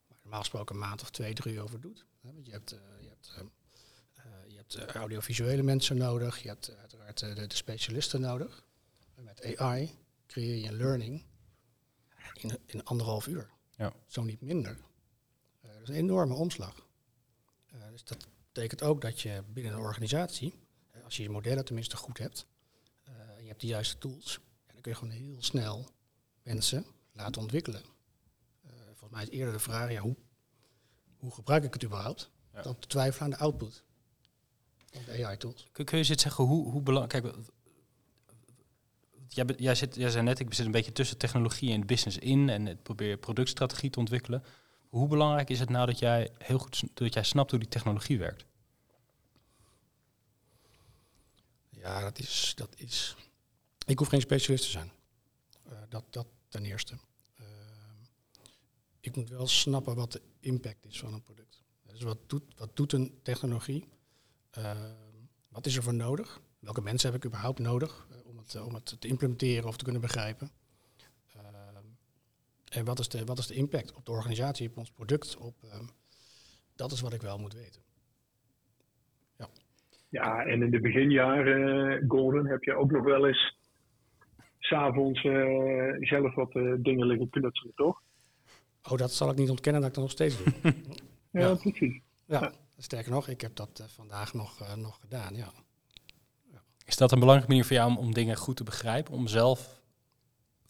Waar 0.09 0.19
normaal 0.23 0.41
gesproken 0.41 0.75
een 0.75 0.81
maand 0.81 1.03
of 1.03 1.11
twee, 1.11 1.35
drie 1.35 1.61
over 1.61 1.81
doet. 1.81 2.05
Want 2.21 2.47
je 2.47 2.53
hebt, 2.53 2.71
je 3.01 3.09
hebt, 3.09 4.73
je 4.73 4.79
hebt 4.79 4.95
audiovisuele 4.95 5.63
mensen 5.63 5.97
nodig, 5.97 6.43
je 6.43 6.49
hebt 6.49 6.77
uiteraard 6.77 7.19
de, 7.19 7.47
de 7.47 7.55
specialisten 7.55 8.21
nodig. 8.21 8.65
En 9.15 9.25
met 9.25 9.57
AI 9.59 9.99
creëer 10.27 10.57
je 10.57 10.69
een 10.69 10.77
learning 10.77 11.25
in, 12.35 12.59
in 12.67 12.85
anderhalf 12.85 13.27
uur. 13.27 13.51
Ja. 13.77 13.93
Zo 14.07 14.23
niet 14.23 14.41
minder. 14.41 14.79
Dat 15.85 15.93
is 15.93 16.01
een 16.01 16.09
enorme 16.09 16.35
omslag. 16.35 16.87
Eh, 17.67 17.79
dus 17.91 18.05
dat 18.05 18.27
betekent 18.53 18.83
ook 18.83 19.01
dat 19.01 19.21
je 19.21 19.43
binnen 19.53 19.73
een 19.73 19.79
organisatie, 19.79 20.55
eh, 20.91 21.05
als 21.05 21.17
je 21.17 21.23
je 21.23 21.31
modellen 21.31 21.65
tenminste 21.65 21.97
goed 21.97 22.19
hebt, 22.19 22.47
eh, 23.03 23.13
en 23.37 23.43
je 23.43 23.49
hebt 23.49 23.61
de 23.61 23.67
juiste 23.67 23.99
tools, 23.99 24.41
ja, 24.67 24.73
dan 24.73 24.81
kun 24.81 24.93
je 24.93 24.99
gewoon 24.99 25.15
heel 25.15 25.43
snel 25.43 25.89
mensen 26.43 26.87
laten 27.13 27.41
ontwikkelen. 27.41 27.83
Volgens 28.85 29.11
mij 29.11 29.23
is 29.23 29.29
eerder 29.29 29.53
de 29.53 29.59
vraag, 29.59 29.91
ja, 29.91 30.01
hoe, 30.01 30.17
hoe 31.17 31.33
gebruik 31.33 31.65
ik 31.65 31.73
het 31.73 31.85
überhaupt? 31.85 32.31
Ja. 32.53 32.63
Dan 32.63 32.79
te 32.79 32.89
twijfelen 32.89 33.25
aan 33.25 33.31
de 33.31 33.45
output 33.45 33.83
van 34.91 35.03
de 35.05 35.27
AI-tools. 35.27 35.69
Kun, 35.73 35.85
kun 35.85 35.99
je 35.99 36.09
eens 36.09 36.23
zeggen 36.23 36.45
hoe, 36.45 36.71
hoe 36.71 36.83
belangrijk... 36.83 37.23
Kijk, 39.29 39.61
jij, 39.61 39.75
zit, 39.75 39.95
jij 39.95 40.11
zei 40.11 40.25
net, 40.25 40.39
ik 40.39 40.55
zit 40.55 40.67
een 40.67 40.73
beetje 40.73 40.93
tussen 40.93 41.19
technologie 41.19 41.73
en 41.73 41.87
business 41.87 42.19
in 42.19 42.49
en 42.49 42.67
het 42.67 42.83
probeer 42.83 43.17
productstrategie 43.17 43.91
te 43.91 43.99
ontwikkelen. 43.99 44.45
Hoe 44.95 45.09
belangrijk 45.09 45.51
is 45.51 45.61
het 45.61 45.69
nou 45.69 45.87
dat 45.87 45.99
jij 45.99 46.31
heel 46.39 46.59
goed 46.59 46.83
dat 46.95 47.15
jij 47.15 47.23
snapt 47.23 47.51
hoe 47.51 47.61
die 47.61 47.69
technologie 47.69 48.19
werkt? 48.19 48.45
Ja, 51.69 52.01
dat 52.01 52.19
is, 52.19 52.53
dat 52.57 52.75
is. 52.77 53.17
Ik 53.87 53.99
hoef 53.99 54.09
geen 54.09 54.21
specialist 54.21 54.65
te 54.65 54.71
zijn. 54.71 54.91
Eh, 55.63 55.73
dat, 55.89 56.05
dat 56.11 56.27
ten 56.49 56.65
eerste. 56.65 56.95
Eh, 57.35 57.45
ik 59.01 59.17
moet 59.17 59.29
wel 59.29 59.47
snappen 59.47 59.95
wat 59.95 60.13
de 60.13 60.23
impact 60.41 60.87
is 60.87 60.99
van 60.99 61.13
een 61.13 61.23
product. 61.23 61.63
Dus 61.83 62.03
wat 62.03 62.19
doet, 62.27 62.55
wat 62.57 62.77
doet 62.77 62.93
een 62.93 63.19
technologie? 63.23 63.89
Eh, 64.51 64.91
wat 65.49 65.67
is 65.67 65.77
er 65.77 65.83
voor 65.83 65.95
nodig? 65.95 66.41
Welke 66.59 66.81
mensen 66.81 67.11
heb 67.11 67.19
ik 67.19 67.27
überhaupt 67.27 67.59
nodig 67.59 68.07
om, 68.25 68.39
het, 68.39 68.61
om 68.61 68.75
het 68.75 68.97
te 69.01 69.09
implementeren 69.09 69.69
of 69.69 69.77
te 69.77 69.85
kunnen 69.85 70.03
begrijpen? 70.03 70.51
En 72.75 72.85
wat 72.85 72.99
is, 72.99 73.09
de, 73.09 73.25
wat 73.25 73.39
is 73.39 73.47
de 73.47 73.55
impact 73.55 73.95
op 73.95 74.07
de 74.07 74.13
organisatie, 74.13 74.69
op 74.69 74.77
ons 74.77 74.91
product? 74.91 75.37
Op, 75.37 75.55
eh, 75.63 75.81
dat 76.77 76.93
is 76.93 77.01
wat 77.01 77.13
ik 77.13 77.23
wel 77.23 77.39
moet 77.39 77.55
weten. 77.55 77.83
Ja, 80.15 80.45
en 80.45 80.63
in 80.63 80.71
de 80.71 80.81
beginjaren, 80.81 81.91
eh, 81.91 82.05
Gordon, 82.09 82.47
heb 82.47 82.63
je 82.63 82.75
ook 82.77 82.91
nog 82.91 83.05
wel 83.05 83.27
eens 83.27 83.57
s'avonds 84.59 85.25
eh 85.25 85.97
zelf 86.01 86.35
wat 86.35 86.55
eh, 86.55 86.73
dingen 86.79 87.07
liggen 87.07 87.31
knutselen, 87.31 87.75
toch? 87.75 88.03
Oh, 88.91 88.99
dat 88.99 89.13
zal 89.13 89.31
ik 89.31 89.37
niet 89.37 89.51
ontkennen 89.51 89.81
dat 89.81 89.91
ik 89.91 89.97
dat 89.97 90.05
nog 90.05 90.13
steeds 90.13 90.45
doe. 90.45 90.53
Ja, 91.31 91.41
Ja. 91.41 91.55
precies. 91.55 92.01
Ja, 92.27 92.53
sterker 92.79 93.11
nog, 93.11 93.29
ik 93.29 93.41
heb 93.41 93.57
dat 93.57 93.85
vandaag 93.87 94.35
nog, 94.35 94.61
eh, 94.61 94.75
nog 94.75 95.01
gedaan, 95.01 95.35
ja. 95.35 95.53
Is 96.85 96.97
dat 96.97 97.13
een 97.13 97.19
belangrijke 97.19 97.51
manier 97.51 97.67
voor 97.67 97.77
jou 97.77 97.91
om, 97.91 97.97
om 97.97 98.15
dingen 98.15 98.37
goed 98.37 98.57
te 98.57 98.65
begrijpen? 98.65 99.15
Om 99.15 99.27
zelf 99.27 99.81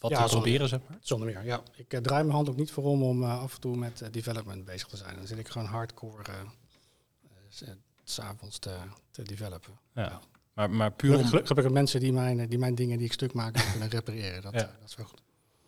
wat 0.09 0.19
Ja, 0.19 0.25
te 0.25 0.31
proberen, 0.33 0.67
zeg 0.67 0.79
maar? 0.89 0.97
Zonder 1.01 1.27
meer, 1.27 1.45
ja. 1.45 1.61
Ik 1.75 1.93
eh, 1.93 1.99
draai 2.01 2.23
mijn 2.23 2.35
hand 2.35 2.49
ook 2.49 2.55
niet 2.55 2.71
voor 2.71 2.83
om 2.83 3.03
om 3.03 3.23
eh, 3.23 3.39
af 3.39 3.53
en 3.55 3.59
toe 3.61 3.77
met 3.77 4.01
eh, 4.01 4.11
development 4.11 4.65
bezig 4.65 4.87
te 4.87 4.97
zijn. 4.97 5.15
Dan 5.15 5.27
zit 5.27 5.37
ik 5.37 5.47
gewoon 5.47 5.67
hardcore 5.67 6.23
s- 7.49 7.63
s'avonds 8.03 8.59
te, 8.59 8.77
te 9.11 9.23
developen. 9.23 9.73
Ja. 9.93 10.01
Ja. 10.03 10.19
Maar, 10.53 10.69
maar 10.69 10.91
puur 10.91 10.97
Gelukkig, 11.09 11.23
om... 11.23 11.29
gelukkig 11.29 11.55
heb 11.55 11.65
ik 11.65 11.71
mensen 11.71 11.99
die 11.99 12.13
mijn, 12.13 12.49
die 12.49 12.57
mijn 12.59 12.75
dingen 12.75 12.97
die 12.97 13.05
ik 13.07 13.13
stuk 13.13 13.33
maak 13.33 13.53
kunnen 13.71 13.89
repareren. 13.89 14.41
Dat, 14.41 14.53
Ja. 14.53 14.59
dat 14.79 14.89
is 14.89 14.95
wel 14.95 15.05
goed. 15.05 15.21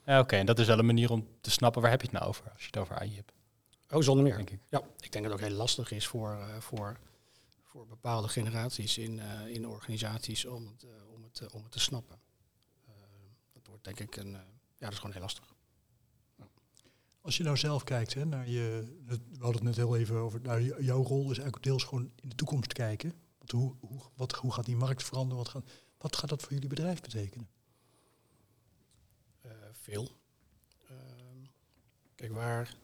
Ja, 0.05 0.19
oké. 0.19 0.35
En 0.35 0.45
dat 0.45 0.59
is 0.59 0.67
wel 0.67 0.79
een 0.79 0.85
manier 0.85 1.11
om 1.11 1.27
te 1.41 1.51
snappen 1.51 1.81
waar 1.81 1.91
heb 1.91 2.01
je 2.01 2.07
het 2.07 2.15
nou 2.17 2.27
over, 2.29 2.51
als 2.51 2.61
je 2.61 2.67
het 2.67 2.77
over 2.77 2.95
AI 2.95 3.15
hebt, 3.15 3.31
Oh, 3.91 4.01
zonder 4.01 4.23
meer. 4.23 4.35
denk 4.35 4.49
ik. 4.49 4.59
Ja, 4.69 4.81
ik 4.99 5.11
denk 5.11 5.23
dat 5.25 5.33
het 5.33 5.41
ook 5.43 5.47
heel 5.47 5.57
lastig 5.57 5.91
is 5.91 6.07
voor, 6.07 6.37
voor, 6.59 6.97
voor 7.63 7.87
bepaalde 7.87 8.27
generaties 8.27 8.97
in, 8.97 9.21
in 9.47 9.67
organisaties 9.67 10.45
om 10.45 10.67
het, 10.67 10.85
om 11.15 11.23
het, 11.23 11.53
om 11.53 11.63
het 11.63 11.71
te 11.71 11.79
snappen. 11.79 12.19
Eh, 13.87 13.95
denk 13.95 13.99
ik 13.99 14.15
een... 14.15 14.35
eh, 14.35 14.41
ja, 14.77 14.85
dat 14.85 14.91
is 14.91 14.97
gewoon 14.97 15.11
heel 15.11 15.21
lastig. 15.21 15.55
Als 17.21 17.37
je 17.37 17.43
nou 17.43 17.57
zelf 17.57 17.83
kijkt 17.83 18.13
hè, 18.13 18.25
naar 18.25 18.49
je, 18.49 18.95
we 19.05 19.19
hadden 19.31 19.53
het 19.53 19.63
net 19.63 19.75
heel 19.75 19.97
even 19.97 20.15
over, 20.15 20.41
nou, 20.41 20.83
jouw 20.83 21.03
rol 21.03 21.21
is 21.21 21.37
eigenlijk 21.37 21.63
deels 21.63 21.83
gewoon 21.83 22.11
in 22.15 22.29
de 22.29 22.35
toekomst 22.35 22.73
kijken. 22.73 23.13
Want 23.37 23.51
hoe, 23.51 23.75
hoe, 23.79 24.01
wat, 24.15 24.31
hoe 24.31 24.53
gaat 24.53 24.65
die 24.65 24.75
markt 24.75 25.03
veranderen? 25.03 25.43
Wat 25.43 25.49
gaat, 25.49 25.69
wat 25.97 26.15
gaat 26.15 26.29
dat 26.29 26.41
voor 26.41 26.53
jullie 26.53 26.69
bedrijf 26.69 27.01
betekenen? 27.01 27.49
Uh, 29.45 29.51
veel. 29.71 30.11
Ehm, 30.87 31.45
kijk, 32.15 32.31
waar 32.31 32.75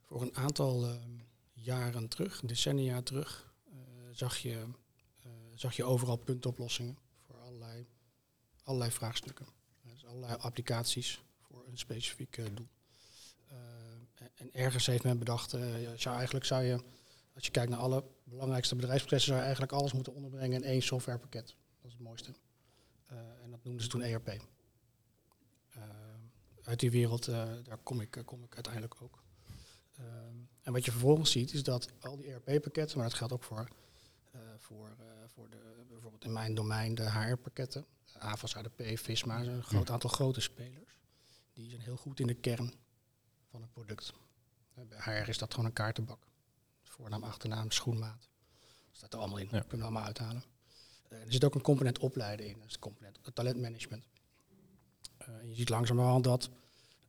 voor 0.00 0.22
een 0.22 0.36
aantal 0.36 0.86
ehm, 0.86 1.10
jaren 1.52 2.08
terug, 2.08 2.40
decennia 2.40 3.02
terug, 3.02 3.54
uh, 3.68 3.76
zag, 4.12 4.36
je, 4.36 4.66
zag 5.54 5.76
je 5.76 5.84
overal 5.84 6.16
puntoplossingen 6.16 6.98
allerlei 8.66 8.90
vraagstukken. 8.90 9.46
Dus 9.82 10.06
allerlei 10.06 10.34
applicaties 10.34 11.22
voor 11.40 11.66
een 11.66 11.78
specifiek 11.78 12.40
doel. 12.54 12.68
en 14.34 14.52
ergens 14.52 14.86
heeft 14.86 15.04
men 15.04 15.18
bedacht, 15.18 15.50
zou 15.96 16.16
eigenlijk 16.16 16.44
zou 16.44 16.62
je, 16.62 16.82
als 17.34 17.44
je 17.44 17.50
kijkt 17.50 17.70
naar 17.70 17.78
alle 17.78 18.04
belangrijkste 18.24 18.76
bedrijfsprocessen, 18.76 19.28
zou 19.28 19.38
je 19.38 19.46
eigenlijk 19.46 19.72
alles 19.72 19.92
moeten 19.92 20.14
onderbrengen 20.14 20.62
in 20.62 20.68
één 20.68 20.82
softwarepakket. 20.82 21.46
Dat 21.46 21.86
is 21.86 21.92
het 21.92 22.02
mooiste. 22.02 22.32
en 23.42 23.50
dat 23.50 23.64
noemden 23.64 23.82
ze 23.82 23.88
toen 23.88 24.02
ERP 24.02 24.40
uit 26.62 26.80
die 26.80 26.90
wereld, 26.90 27.24
daar 27.64 27.78
kom 27.82 28.00
ik, 28.00 28.22
kom 28.24 28.44
ik 28.44 28.54
uiteindelijk 28.54 29.02
ook. 29.02 29.22
En 30.62 30.72
wat 30.72 30.84
je 30.84 30.90
vervolgens 30.90 31.30
ziet 31.30 31.52
is 31.52 31.62
dat 31.62 31.88
al 32.00 32.16
die 32.16 32.32
ERP-pakketten, 32.32 32.98
maar 32.98 33.08
dat 33.08 33.16
geldt 33.16 33.32
ook 33.32 33.42
voor, 33.42 33.68
voor, 34.58 34.96
uh, 35.00 35.06
voor 35.26 35.50
de, 35.50 35.84
bijvoorbeeld 35.88 36.24
in 36.24 36.32
mijn 36.32 36.54
domein 36.54 36.94
de 36.94 37.10
HR-pakketten, 37.10 37.86
AVAS, 38.18 38.56
ADP, 38.56 38.82
Visma, 38.94 39.40
een 39.40 39.62
groot 39.62 39.90
aantal 39.90 40.10
grote 40.10 40.40
spelers. 40.40 41.00
Die 41.52 41.70
zijn 41.70 41.80
heel 41.80 41.96
goed 41.96 42.20
in 42.20 42.26
de 42.26 42.34
kern 42.34 42.74
van 43.50 43.62
het 43.62 43.72
product. 43.72 44.12
Uh, 44.78 44.84
bij 44.88 44.98
HR 44.98 45.28
is 45.28 45.38
dat 45.38 45.50
gewoon 45.50 45.66
een 45.66 45.72
kaartenbak. 45.72 46.26
Voornaam, 46.82 47.22
achternaam, 47.22 47.70
schoenmaat. 47.70 48.28
Dat 48.86 48.96
staat 48.96 49.12
er 49.12 49.18
allemaal 49.18 49.38
in, 49.38 49.48
ja. 49.50 49.60
kunnen 49.60 49.78
we 49.78 49.82
allemaal 49.82 50.04
uithalen. 50.04 50.44
er 51.08 51.32
zit 51.32 51.44
ook 51.44 51.54
een 51.54 51.62
component 51.62 51.98
opleiden 51.98 52.46
in, 52.46 52.58
dat 52.58 52.66
is 52.66 52.72
de 52.72 52.78
component 52.78 53.18
talentmanagement. 53.34 54.04
je 55.44 55.54
ziet 55.54 55.68
langzamerhand 55.68 56.24
dat 56.24 56.50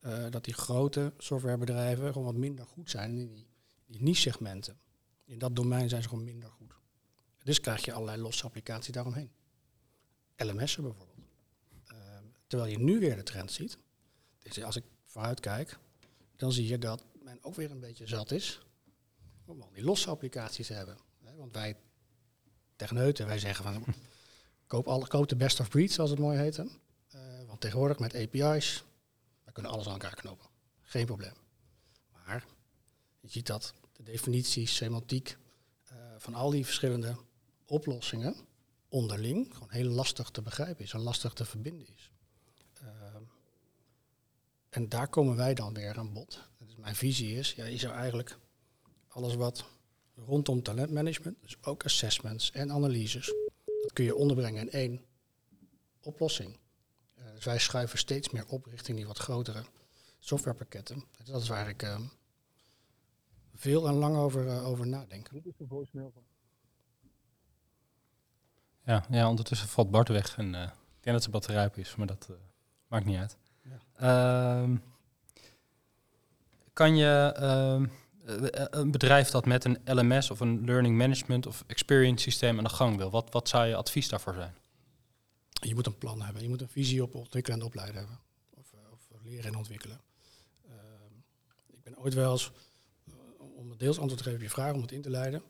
uh, 0.07 0.25
dat 0.29 0.45
die 0.45 0.53
grote 0.53 1.13
softwarebedrijven 1.17 2.07
gewoon 2.07 2.27
wat 2.27 2.35
minder 2.35 2.65
goed 2.65 2.89
zijn 2.89 3.17
in 3.17 3.27
die, 3.27 3.47
die 3.85 4.01
niche-segmenten. 4.01 4.79
In 5.25 5.39
dat 5.39 5.55
domein 5.55 5.89
zijn 5.89 6.01
ze 6.01 6.09
gewoon 6.09 6.23
minder 6.23 6.49
goed. 6.49 6.73
Dus 7.47 7.59
krijg 7.59 7.85
je 7.85 7.93
allerlei 7.93 8.21
losse 8.21 8.43
applicaties 8.43 8.93
daaromheen. 8.93 9.31
LMS'en 10.35 10.83
bijvoorbeeld. 10.83 11.17
Uh, 11.91 11.97
terwijl 12.47 12.71
je 12.71 12.79
nu 12.79 12.99
weer 12.99 13.15
de 13.15 13.23
trend 13.23 13.51
ziet. 13.51 13.77
Als 14.63 14.75
ik 14.75 14.83
vooruit 15.05 15.39
kijk, 15.39 15.77
dan 16.35 16.51
zie 16.51 16.67
je 16.67 16.77
dat 16.77 17.03
men 17.23 17.37
ook 17.41 17.55
weer 17.55 17.71
een 17.71 17.79
beetje 17.79 18.07
zat 18.07 18.31
is 18.31 18.59
om 19.45 19.61
al 19.61 19.71
die 19.73 19.83
losse 19.83 20.09
applicaties 20.09 20.67
te 20.67 20.73
hebben. 20.73 20.97
Want 21.35 21.53
wij, 21.53 21.75
techneuten, 22.75 23.27
wij 23.27 23.39
zeggen 23.39 23.63
van 23.63 23.85
koop, 24.67 25.05
koop 25.09 25.27
de 25.27 25.35
best 25.35 25.59
of 25.59 25.69
breed, 25.69 25.91
zoals 25.91 26.09
het 26.09 26.19
mooi 26.19 26.37
heet. 26.37 26.57
Uh, 26.57 26.65
want 27.45 27.61
tegenwoordig 27.61 27.99
met 27.99 28.15
API's, 28.15 28.83
kunnen 29.53 29.71
alles 29.71 29.85
aan 29.85 29.91
elkaar 29.91 30.15
knopen. 30.15 30.47
Geen 30.81 31.05
probleem. 31.05 31.33
Maar 32.11 32.45
je 33.19 33.29
ziet 33.29 33.47
dat 33.47 33.73
de 33.93 34.03
definitie, 34.03 34.67
semantiek 34.67 35.37
uh, 35.91 35.97
van 36.17 36.33
al 36.33 36.49
die 36.49 36.65
verschillende 36.65 37.25
oplossingen 37.67 38.35
onderling 38.89 39.53
gewoon 39.53 39.71
heel 39.71 39.89
lastig 39.89 40.29
te 40.29 40.41
begrijpen 40.41 40.83
is 40.83 40.93
en 40.93 40.99
lastig 40.99 41.33
te 41.33 41.45
verbinden 41.45 41.87
is. 41.95 42.11
Uh, 42.81 42.87
en 44.69 44.89
daar 44.89 45.07
komen 45.07 45.35
wij 45.35 45.53
dan 45.53 45.73
weer 45.73 45.97
aan 45.97 46.13
bod. 46.13 46.49
Dus 46.57 46.75
mijn 46.75 46.95
visie 46.95 47.35
is, 47.35 47.53
ja, 47.53 47.65
je 47.65 47.77
zou 47.77 47.93
eigenlijk 47.93 48.37
alles 49.07 49.35
wat 49.35 49.65
rondom 50.15 50.63
talentmanagement, 50.63 51.37
dus 51.41 51.57
ook 51.61 51.85
assessments 51.85 52.51
en 52.51 52.71
analyses, 52.71 53.33
dat 53.81 53.93
kun 53.93 54.05
je 54.05 54.15
onderbrengen 54.15 54.61
in 54.61 54.71
één 54.71 55.05
oplossing. 56.01 56.57
Dus 57.33 57.45
wij 57.45 57.59
schuiven 57.59 57.97
steeds 57.97 58.29
meer 58.29 58.47
op 58.47 58.65
richting 58.65 58.97
die 58.97 59.07
wat 59.07 59.17
grotere 59.17 59.63
softwarepakketten. 60.19 61.03
Dat 61.23 61.41
is 61.41 61.47
waar 61.47 61.69
ik 61.69 61.83
uh, 61.83 61.99
veel 63.55 63.87
en 63.87 63.93
lang 63.93 64.17
over, 64.17 64.45
uh, 64.45 64.67
over 64.67 64.87
nadenk. 64.87 65.29
Ja, 68.87 69.05
ja, 69.09 69.29
ondertussen 69.29 69.67
valt 69.67 69.91
Bart 69.91 70.07
weg 70.07 70.37
en 70.37 70.53
uh, 70.53 70.61
ik 70.61 71.03
denk 71.03 71.15
dat 71.15 71.21
zijn 71.21 71.31
batterij 71.31 71.65
op 71.65 71.77
is, 71.77 71.95
maar 71.95 72.07
dat 72.07 72.29
maakt 72.87 73.05
niet 73.05 73.17
uit. 73.17 73.37
Ja. 73.61 74.61
Ehm, 74.61 74.75
kan 76.73 76.95
je 76.95 77.33
ehm, 77.35 77.85
een 78.71 78.91
bedrijf 78.91 79.29
dat 79.29 79.45
met 79.45 79.65
een 79.65 79.79
LMS 79.85 80.31
of 80.31 80.39
een 80.39 80.65
learning 80.65 80.97
management 80.97 81.47
of 81.47 81.63
experience 81.67 82.23
systeem 82.23 82.57
aan 82.57 82.63
de 82.63 82.69
gang 82.69 82.97
wil, 82.97 83.09
wat, 83.09 83.31
wat 83.31 83.49
zou 83.49 83.65
je 83.65 83.75
advies 83.75 84.09
daarvoor 84.09 84.33
zijn? 84.33 84.53
je 85.59 85.75
moet 85.75 85.85
een 85.85 85.97
plan 85.97 86.21
hebben. 86.21 86.41
Je 86.41 86.49
moet 86.49 86.61
een 86.61 86.69
visie 86.69 87.03
op 87.03 87.15
ontwikkelen 87.15 87.59
en 87.59 87.65
opleiden 87.65 87.95
hebben. 87.95 88.19
Of, 88.49 88.73
of 88.91 89.21
leren 89.23 89.45
en 89.45 89.55
ontwikkelen. 89.55 90.01
Uh, 90.65 90.73
ik 91.73 91.83
ben 91.83 91.97
ooit 91.97 92.13
wel 92.13 92.31
eens, 92.31 92.51
om 93.55 93.69
het 93.69 93.79
deels 93.79 93.99
antwoord 93.99 94.17
te 94.17 94.23
geven 94.23 94.39
op 94.39 94.45
je 94.45 94.53
vraag, 94.53 94.73
om 94.73 94.81
het 94.81 94.91
in 94.91 95.01
te 95.01 95.09
leiden. 95.09 95.41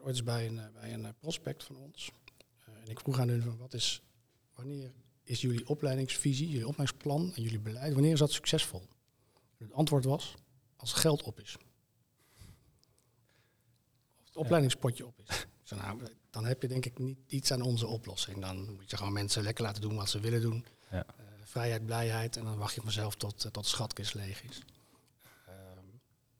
Was 0.00 0.08
ooit 0.08 0.16
eens 0.16 0.24
bij 0.24 0.46
een, 0.46 0.72
bij 0.72 0.92
een 0.92 1.14
prospect 1.18 1.64
van 1.64 1.76
ons. 1.76 2.10
en 2.64 2.90
ik 2.90 3.00
vroeg 3.00 3.18
aan 3.18 3.28
hun 3.28 3.42
van 3.42 3.56
wat 3.56 3.74
is, 3.74 4.02
wanneer 4.54 4.92
is 5.22 5.40
jullie 5.40 5.68
opleidingsvisie, 5.68 6.48
jullie 6.48 6.68
opleidingsplan 6.68 7.32
en 7.34 7.42
jullie 7.42 7.60
beleid, 7.60 7.92
wanneer 7.92 8.12
is 8.12 8.18
dat 8.18 8.32
succesvol? 8.32 8.88
het 9.58 9.72
antwoord 9.72 10.04
was, 10.04 10.34
als 10.76 10.92
geld 10.92 11.22
op 11.22 11.40
is. 11.40 11.56
Of 14.18 14.26
het 14.26 14.36
opleidingspotje 14.36 15.06
op 15.06 15.20
is. 15.26 15.46
nou, 15.76 16.00
dan 16.30 16.44
heb 16.44 16.62
je 16.62 16.68
denk 16.68 16.86
ik 16.86 16.98
niet 16.98 17.18
iets 17.26 17.52
aan 17.52 17.62
onze 17.62 17.86
oplossing. 17.86 18.40
Dan 18.40 18.74
moet 18.74 18.90
je 18.90 18.96
gewoon 18.96 19.12
mensen 19.12 19.42
lekker 19.42 19.64
laten 19.64 19.82
doen 19.82 19.96
wat 19.96 20.08
ze 20.08 20.20
willen 20.20 20.40
doen. 20.40 20.64
Ja. 20.90 21.06
Uh, 21.20 21.24
vrijheid, 21.44 21.86
blijheid 21.86 22.36
en 22.36 22.44
dan 22.44 22.58
wacht 22.58 22.74
je 22.74 22.80
vanzelf 22.80 23.14
tot, 23.14 23.44
uh, 23.44 23.50
tot 23.50 23.62
de 23.62 23.68
schatkist 23.68 24.14
leeg 24.14 24.42
is. 24.42 24.62
Uh, 25.48 25.54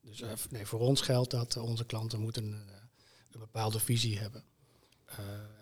dus 0.01 0.21
eh, 0.21 0.33
nee, 0.51 0.67
voor 0.67 0.81
ons 0.81 1.01
geldt 1.01 1.31
dat 1.31 1.57
onze 1.57 1.85
klanten 1.85 2.21
moeten 2.21 2.69
een, 3.31 3.41
bepaalde 3.41 3.81
visie 3.81 4.19
hebben. 4.19 4.45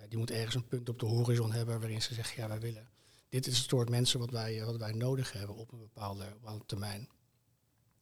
die 0.08 0.18
moet 0.18 0.30
ergens 0.30 0.54
een 0.54 0.68
punt 0.68 0.88
op 0.88 0.98
de 0.98 1.06
horizon 1.06 1.52
hebben 1.52 1.80
waarin 1.80 2.02
ze 2.02 2.14
zeggen, 2.14 2.42
ja 2.42 2.48
wij 2.48 2.60
willen. 2.60 2.88
Dit 3.28 3.46
is 3.46 3.58
het 3.58 3.68
soort 3.68 3.90
mensen 3.90 4.20
wat 4.20 4.30
wij, 4.30 4.64
wat 4.64 4.76
wij 4.76 4.92
nodig 4.92 5.32
hebben 5.32 5.56
op 5.56 5.72
een 5.72 5.78
bepaalde, 5.78 6.24
termijn. 6.66 7.08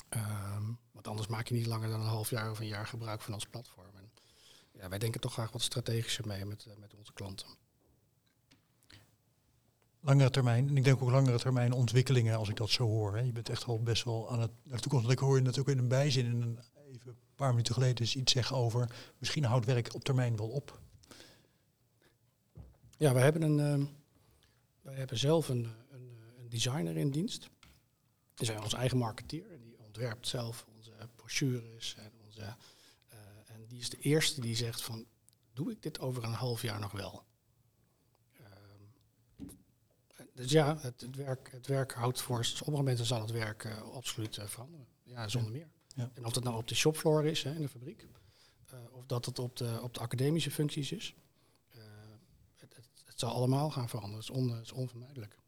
Ehm, 0.08 0.64
want 0.92 1.08
anders 1.08 1.28
maak 1.28 1.48
je 1.48 1.54
niet 1.54 1.66
langer 1.66 1.88
dan 1.88 2.00
een 2.00 2.06
half 2.06 2.30
jaar 2.30 2.50
of 2.50 2.58
een 2.58 2.66
jaar 2.66 2.86
gebruik 2.86 3.20
van 3.20 3.34
ons 3.34 3.46
platform 3.46 3.86
ja, 4.80 4.88
wij 4.88 4.98
denken 4.98 5.20
toch 5.20 5.32
graag 5.32 5.52
wat 5.52 5.62
strategischer 5.62 6.26
mee 6.26 6.44
met, 6.44 6.66
eh, 6.66 6.76
met 6.76 6.94
onze 6.94 7.12
klanten. 7.12 7.46
Langere 10.00 10.30
termijn, 10.30 10.68
en 10.68 10.76
ik 10.76 10.84
denk 10.84 11.02
ook 11.02 11.10
langere 11.10 11.38
termijn 11.38 11.72
ontwikkelingen 11.72 12.36
als 12.36 12.48
ik 12.48 12.56
dat 12.56 12.70
zo 12.70 12.84
hoor. 12.84 13.16
Hè. 13.16 13.20
Je 13.22 13.32
bent 13.32 13.48
echt 13.48 13.66
wel 13.66 13.82
best 13.82 14.04
wel 14.04 14.30
aan 14.30 14.40
het 14.40 14.50
naar 14.62 14.76
de 14.76 14.82
toekomst. 14.82 15.10
Ik 15.10 15.18
hoor 15.18 15.36
je 15.36 15.42
natuurlijk 15.42 15.76
in 15.76 15.82
een 15.82 15.88
bijzin, 15.88 16.26
in 16.26 16.42
een 16.42 16.58
paar 17.36 17.50
minuten 17.50 17.74
geleden, 17.74 18.04
is 18.04 18.16
iets 18.16 18.32
zeggen 18.32 18.56
over 18.56 18.90
misschien 19.18 19.44
houdt 19.44 19.66
werk 19.66 19.94
op 19.94 20.04
termijn 20.04 20.36
wel 20.36 20.48
op. 20.48 20.80
Ja, 22.98 23.12
wij 23.12 23.22
hebben, 23.22 23.42
een, 23.42 23.80
uh, 23.80 23.86
wij 24.80 24.94
hebben 24.94 25.18
zelf 25.18 25.48
een, 25.48 25.68
een, 25.90 26.18
een, 26.38 26.48
designer 26.48 26.96
in 26.96 27.10
dienst. 27.10 27.48
Die 28.34 28.46
zijn 28.46 28.62
onze 28.62 28.76
eigen 28.76 28.98
marketeer 28.98 29.50
en 29.52 29.62
die 29.62 29.78
ontwerpt 29.78 30.28
zelf 30.28 30.66
onze 30.76 30.92
brochures 31.16 31.94
en 31.98 32.12
onze 32.24 32.56
die 33.68 33.84
is 33.84 33.90
de 33.90 33.98
eerste 33.98 34.40
die 34.40 34.56
zegt 34.56 34.82
van, 34.82 35.06
doe 35.52 35.70
ik 35.70 35.82
dit 35.82 35.98
over 35.98 36.24
een 36.24 36.32
half 36.32 36.62
jaar 36.62 36.80
nog 36.80 36.92
wel? 36.92 37.24
Ehm, 38.32 39.46
dus 40.34 40.50
ja, 40.50 40.76
het, 40.80 41.00
het, 41.00 41.16
werk, 41.16 41.50
het 41.50 41.66
werk 41.66 41.92
houdt 41.92 42.22
voor 42.22 42.44
sommige 42.44 42.82
mensen 42.82 43.06
zal 43.06 43.20
het 43.20 43.30
werk 43.30 43.64
uh, 43.64 43.82
absoluut 43.82 44.36
uh, 44.36 44.46
veranderen. 44.46 44.86
Ja, 45.02 45.28
zonder 45.28 45.52
meer. 45.52 45.68
Ja. 45.96 46.10
En 46.14 46.24
of 46.24 46.32
dat 46.32 46.44
nou 46.44 46.56
op 46.56 46.68
de 46.68 46.74
shopfloor 46.74 47.26
is, 47.26 47.42
hè, 47.42 47.54
in 47.54 47.60
de 47.60 47.68
fabriek, 47.68 48.06
uh, 48.74 48.78
of 48.90 49.06
dat 49.06 49.24
het 49.24 49.38
op 49.38 49.56
de, 49.56 49.78
op 49.82 49.94
de 49.94 50.00
academische 50.00 50.50
functies 50.50 50.92
is, 50.92 51.14
het, 52.54 52.74
het, 52.74 52.88
het, 53.04 53.18
zal 53.18 53.30
allemaal 53.30 53.70
gaan 53.70 53.88
veranderen. 53.88 54.18
Het 54.18 54.28
is, 54.28 54.36
on, 54.36 54.60
is 54.60 54.72
onvermijdelijk. 54.72 55.38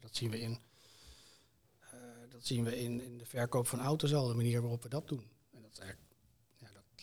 dat 0.00 0.16
zien 0.16 0.30
we 0.30 0.40
in 0.40 0.58
dat 2.28 2.46
zien 2.46 2.64
we 2.64 2.78
in, 2.80 3.00
in 3.00 3.18
de 3.18 3.26
verkoop 3.26 3.66
van 3.66 3.80
auto's 3.80 4.14
al, 4.14 4.28
de 4.28 4.34
manier 4.34 4.60
waarop 4.60 4.82
we 4.82 4.88
dat 4.88 5.08
doen. 5.08 5.30
En 5.50 5.62
dat 5.62 5.72
is 5.72 5.78
eigenlijk 5.78 6.06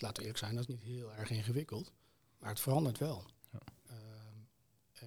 laten 0.00 0.16
we 0.16 0.22
eerlijk 0.22 0.38
zijn, 0.38 0.54
dat 0.54 0.68
is 0.68 0.74
niet 0.74 0.82
heel 0.82 1.12
erg 1.12 1.30
ingewikkeld. 1.30 1.92
Maar 2.38 2.48
het 2.48 2.60
verandert 2.60 2.98
wel. 2.98 3.24
Ja. 3.52 3.60
Uh, 3.90 3.96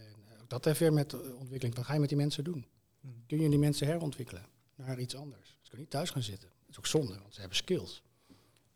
en 0.01 0.15
uh, 0.25 0.39
dat 0.47 0.65
heeft 0.65 0.79
weer 0.79 0.93
met 0.93 1.09
de 1.09 1.35
ontwikkeling. 1.39 1.75
Wat 1.75 1.85
ga 1.85 1.93
je 1.93 1.99
met 1.99 2.09
die 2.09 2.17
mensen 2.17 2.43
doen? 2.43 2.65
Hmm. 2.99 3.23
Kun 3.27 3.41
je 3.41 3.49
die 3.49 3.59
mensen 3.59 3.87
herontwikkelen 3.87 4.45
naar 4.75 4.99
iets 4.99 5.15
anders? 5.15 5.47
Ze 5.49 5.69
kunnen 5.69 5.79
niet 5.79 5.89
thuis 5.89 6.09
gaan 6.09 6.23
zitten. 6.23 6.49
Dat 6.67 6.69
is 6.69 6.77
ook 6.77 6.87
zonde, 6.87 7.19
want 7.21 7.33
ze 7.33 7.39
hebben 7.39 7.57
skills. 7.57 8.01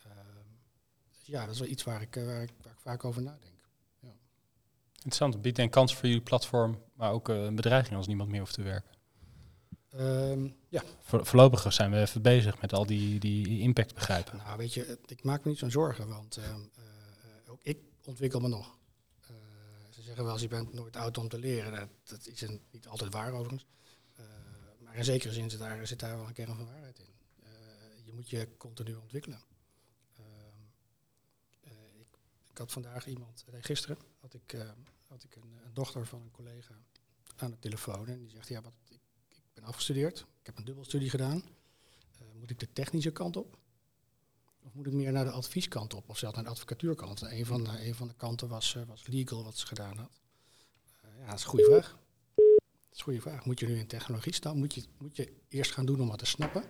Uh, 0.06 0.12
dus 1.18 1.26
ja, 1.28 1.46
dat 1.46 1.54
is 1.54 1.60
wel 1.60 1.70
iets 1.70 1.84
waar 1.84 2.02
ik, 2.02 2.16
eh, 2.16 2.26
waar 2.26 2.42
ik, 2.42 2.50
waar 2.64 2.74
ik 2.74 2.80
vaak 2.80 3.06
over 3.06 3.22
nadenk. 3.22 3.60
Ja. 4.00 4.14
Interessant. 4.96 5.34
Het 5.34 5.42
biedt 5.42 5.58
een 5.60 5.70
kans 5.70 5.96
voor 5.96 6.08
jullie 6.08 6.24
platform, 6.24 6.82
maar 6.94 7.12
ook 7.12 7.28
een 7.28 7.56
bedreiging 7.56 7.96
als 7.96 8.08
niemand 8.08 8.30
meer 8.30 8.40
hoeft 8.40 8.54
te 8.54 8.62
werken. 8.62 8.90
Ehm, 9.90 10.50
ja, 10.70 10.84
Voor, 11.02 11.26
voorlopig 11.26 11.74
zijn 11.74 11.92
we 11.92 12.00
even 12.00 12.22
bezig 12.22 12.62
met 12.62 12.74
al 12.74 12.86
die, 12.86 13.20
die 13.20 13.60
impact 13.60 13.94
begrijpen. 13.94 14.38
nou 14.38 14.58
weet 14.58 14.74
je, 14.74 15.00
ik 15.06 15.24
maak 15.24 15.44
me 15.44 15.50
niet 15.50 15.60
zo'n 15.60 15.72
zorgen, 15.72 16.08
want 16.08 16.38
ehm, 16.38 16.46
eh, 16.50 16.54
eh, 16.56 17.52
ook 17.52 17.60
ik 17.64 17.80
ontwikkel 18.06 18.40
me 18.40 18.48
nog. 18.48 18.78
Eh, 19.22 19.36
ze 19.90 20.02
zeggen 20.02 20.24
wel 20.24 20.34
eens, 20.34 20.42
je 20.42 20.48
bent 20.48 20.74
nooit 20.74 20.96
oud 20.96 21.18
om 21.18 21.28
te 21.30 21.40
leren. 21.40 21.72
Dat, 21.72 21.90
dat 22.04 22.28
is 22.28 22.42
een- 22.42 22.62
niet 22.72 22.88
altijd 22.88 23.14
waar 23.14 23.32
overigens. 23.32 23.66
Eh, 24.16 24.24
maar 24.80 24.96
in 24.96 25.04
zekere 25.04 25.34
zin 25.34 25.50
zit 25.50 25.60
daar, 25.60 25.88
zit 25.88 26.00
daar 26.00 26.18
wel 26.18 26.28
een 26.28 26.34
kern 26.34 26.56
van 26.56 26.66
waarheid 26.66 27.00
in. 27.00 27.11
Eh, 28.24 28.30
je 28.30 28.58
continu 28.58 28.96
ontwikkelen. 28.96 29.42
Ehm, 30.18 30.28
eh, 31.62 32.00
ik, 32.00 32.08
ik 32.50 32.58
had 32.58 32.72
vandaag 32.72 33.08
iemand, 33.08 33.46
nee, 33.52 33.64
gisteren 33.64 33.98
had 34.20 34.34
ik, 34.34 34.54
eh, 34.54 34.72
had 35.08 35.24
ik 35.24 35.36
een, 35.36 35.60
een 35.66 35.74
dochter 35.74 36.06
van 36.06 36.22
een 36.22 36.32
collega 36.32 36.76
aan 37.36 37.52
de 37.52 37.60
telefoon. 37.60 38.08
En 38.08 38.20
die 38.20 38.30
zegt, 38.30 38.48
ja, 38.48 38.62
wat, 38.62 38.74
ik, 38.90 39.02
ik 39.30 39.54
ben 39.54 39.64
afgestudeerd. 39.64 40.20
Ik 40.20 40.46
heb 40.46 40.58
een 40.58 40.66
dubbelstudie 40.66 41.10
gedaan. 41.10 41.44
Eh, 42.20 42.28
moet 42.40 42.50
ik 42.50 42.60
de 42.60 42.74
technische 42.74 43.12
kant 43.12 43.38
op? 43.38 43.58
Of 44.64 44.74
moet 44.74 44.88
ik 44.88 44.94
meer 44.94 45.12
naar 45.12 45.26
de 45.26 45.32
advieskant 45.32 45.94
op? 45.94 46.10
Of 46.10 46.18
zelfs 46.18 46.36
naar 46.36 46.44
de 46.44 46.50
advocatuurkant? 46.50 47.22
En 47.22 47.38
een 47.38 47.46
van 47.46 47.64
de, 47.64 47.94
van 47.96 48.08
de 48.08 48.14
kanten 48.14 48.48
was, 48.48 48.76
eh, 48.76 48.84
was 48.84 49.08
legal, 49.08 49.44
wat 49.44 49.58
ze 49.58 49.68
gedaan 49.68 49.98
had. 49.98 50.22
Eh, 51.02 51.10
ja, 51.20 51.26
dat 51.26 51.38
is 51.38 51.44
een 51.44 51.50
goede 51.50 51.66
vraag. 51.66 51.98
Dat 52.36 52.92
is 52.92 52.98
een 52.98 53.04
goede 53.04 53.22
vraag. 53.22 53.46
Moet 53.46 53.60
je 53.60 53.68
nu 53.68 53.78
in 53.78 53.88
technologie 53.88 54.34
staan? 54.34 54.58
Moet 54.58 54.74
je, 54.74 54.84
moet 54.98 55.16
je 55.16 55.34
eerst 55.48 55.72
gaan 55.72 55.86
doen 55.86 56.02
om 56.02 56.08
wat 56.08 56.20
te 56.20 56.26
snappen? 56.26 56.64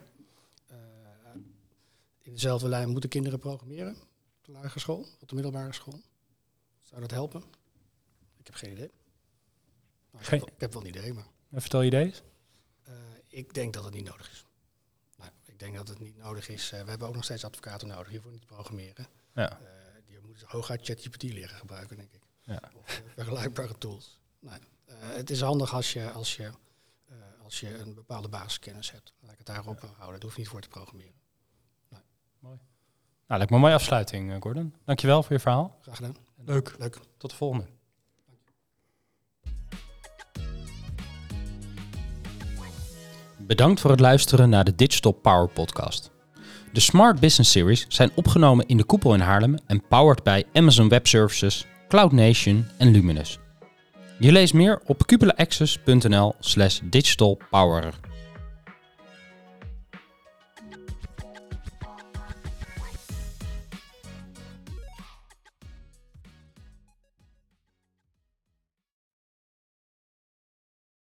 In 2.22 2.32
dezelfde 2.32 2.68
lijn 2.68 2.88
moeten 2.88 3.10
kinderen 3.10 3.38
programmeren? 3.38 3.96
Op 4.38 4.44
de 4.44 4.52
lagere 4.52 4.80
school? 4.80 5.06
Op 5.20 5.28
de 5.28 5.34
middelbare 5.34 5.72
school? 5.72 6.00
Zou 6.82 7.00
dat 7.00 7.10
helpen? 7.10 7.42
Ik 8.38 8.46
heb 8.46 8.54
geen 8.54 8.72
idee. 8.72 8.90
Nou, 10.10 10.22
ik, 10.24 10.28
Geen- 10.28 10.38
heb 10.38 10.48
wel, 10.48 10.54
ik 10.54 10.60
heb 10.60 10.72
wel 10.72 10.82
een 10.82 10.88
idee, 10.88 11.12
maar... 11.12 11.26
En 11.50 11.60
vertel 11.60 11.82
je 11.82 11.90
deze? 11.90 12.22
Eh, 12.82 12.94
ik 13.28 13.54
denk 13.54 13.74
dat 13.74 13.84
het 13.84 13.94
niet 13.94 14.04
nodig 14.04 14.30
is. 14.30 14.46
Nou, 15.16 15.30
ik 15.44 15.58
denk 15.58 15.76
dat 15.76 15.88
het 15.88 15.98
niet 15.98 16.16
nodig 16.16 16.48
is. 16.48 16.72
Eh, 16.72 16.82
we 16.82 16.90
hebben 16.90 17.08
ook 17.08 17.14
nog 17.14 17.24
steeds 17.24 17.44
advocaten 17.44 17.88
nodig 17.88 18.08
hiervoor 18.08 18.30
niet 18.32 18.46
programmeren. 18.46 19.06
Ja. 19.34 19.60
Eh, 19.60 19.66
die 20.06 20.20
moeten 20.20 20.46
hooguit 20.48 20.84
ChatGPT 20.84 21.22
leren 21.22 21.56
gebruiken, 21.56 21.96
denk 21.96 22.12
ik. 22.12 22.22
Ja. 22.40 22.62
Of 22.74 23.02
vergelijkbare 23.14 23.78
tools. 23.78 24.20
Nou, 24.38 24.60
het 24.86 25.30
is 25.30 25.40
handig 25.40 25.74
als 25.74 25.92
je, 25.92 26.10
als, 26.10 26.36
je, 26.36 26.50
als 27.42 27.60
je 27.60 27.78
een 27.78 27.94
bepaalde 27.94 28.28
basiskennis 28.28 28.90
hebt. 28.90 29.12
Laat 29.20 29.32
ik 29.32 29.38
het 29.38 29.46
daarop 29.46 29.80
houden. 29.80 29.96
Daar 29.96 30.22
hoef 30.22 30.32
je 30.32 30.38
niet 30.38 30.48
voor 30.48 30.60
te 30.60 30.68
programmeren. 30.68 31.14
Nou, 32.42 33.44
lijkt 33.44 33.50
me 33.50 33.56
een 33.56 33.62
mooie 33.62 33.74
afsluiting, 33.74 34.32
eh, 34.32 34.40
Gordon. 34.40 34.74
Dankjewel 34.84 35.22
voor 35.22 35.32
je 35.32 35.38
verhaal. 35.38 35.78
Graag 35.82 35.96
gedaan. 35.96 36.16
En 36.38 36.44
Leuk. 36.44 36.74
Leuk. 36.78 36.98
Tot 37.16 37.30
de 37.30 37.36
volgende. 37.36 37.66
Bedankt 43.36 43.80
voor 43.80 43.90
het 43.90 44.00
luisteren 44.00 44.48
naar 44.48 44.64
de 44.64 44.74
Digital 44.74 45.12
Power 45.12 45.48
Podcast. 45.48 46.10
De 46.72 46.80
Smart 46.80 47.20
Business 47.20 47.50
Series 47.50 47.84
zijn 47.88 48.10
opgenomen 48.14 48.66
in 48.66 48.76
de 48.76 48.84
koepel 48.84 49.14
in 49.14 49.20
Haarlem 49.20 49.56
en 49.66 49.86
powered 49.88 50.22
bij 50.22 50.44
Amazon 50.52 50.88
Web 50.88 51.06
Services, 51.06 51.66
Cloud 51.88 52.12
Nation 52.12 52.66
en 52.78 52.90
Luminous. 52.90 53.38
Je 54.18 54.32
leest 54.32 54.54
meer 54.54 54.80
op 54.86 55.06
cupulaaccess.nl 55.06 56.34
slash 56.40 56.80
digitalpower. 56.84 58.11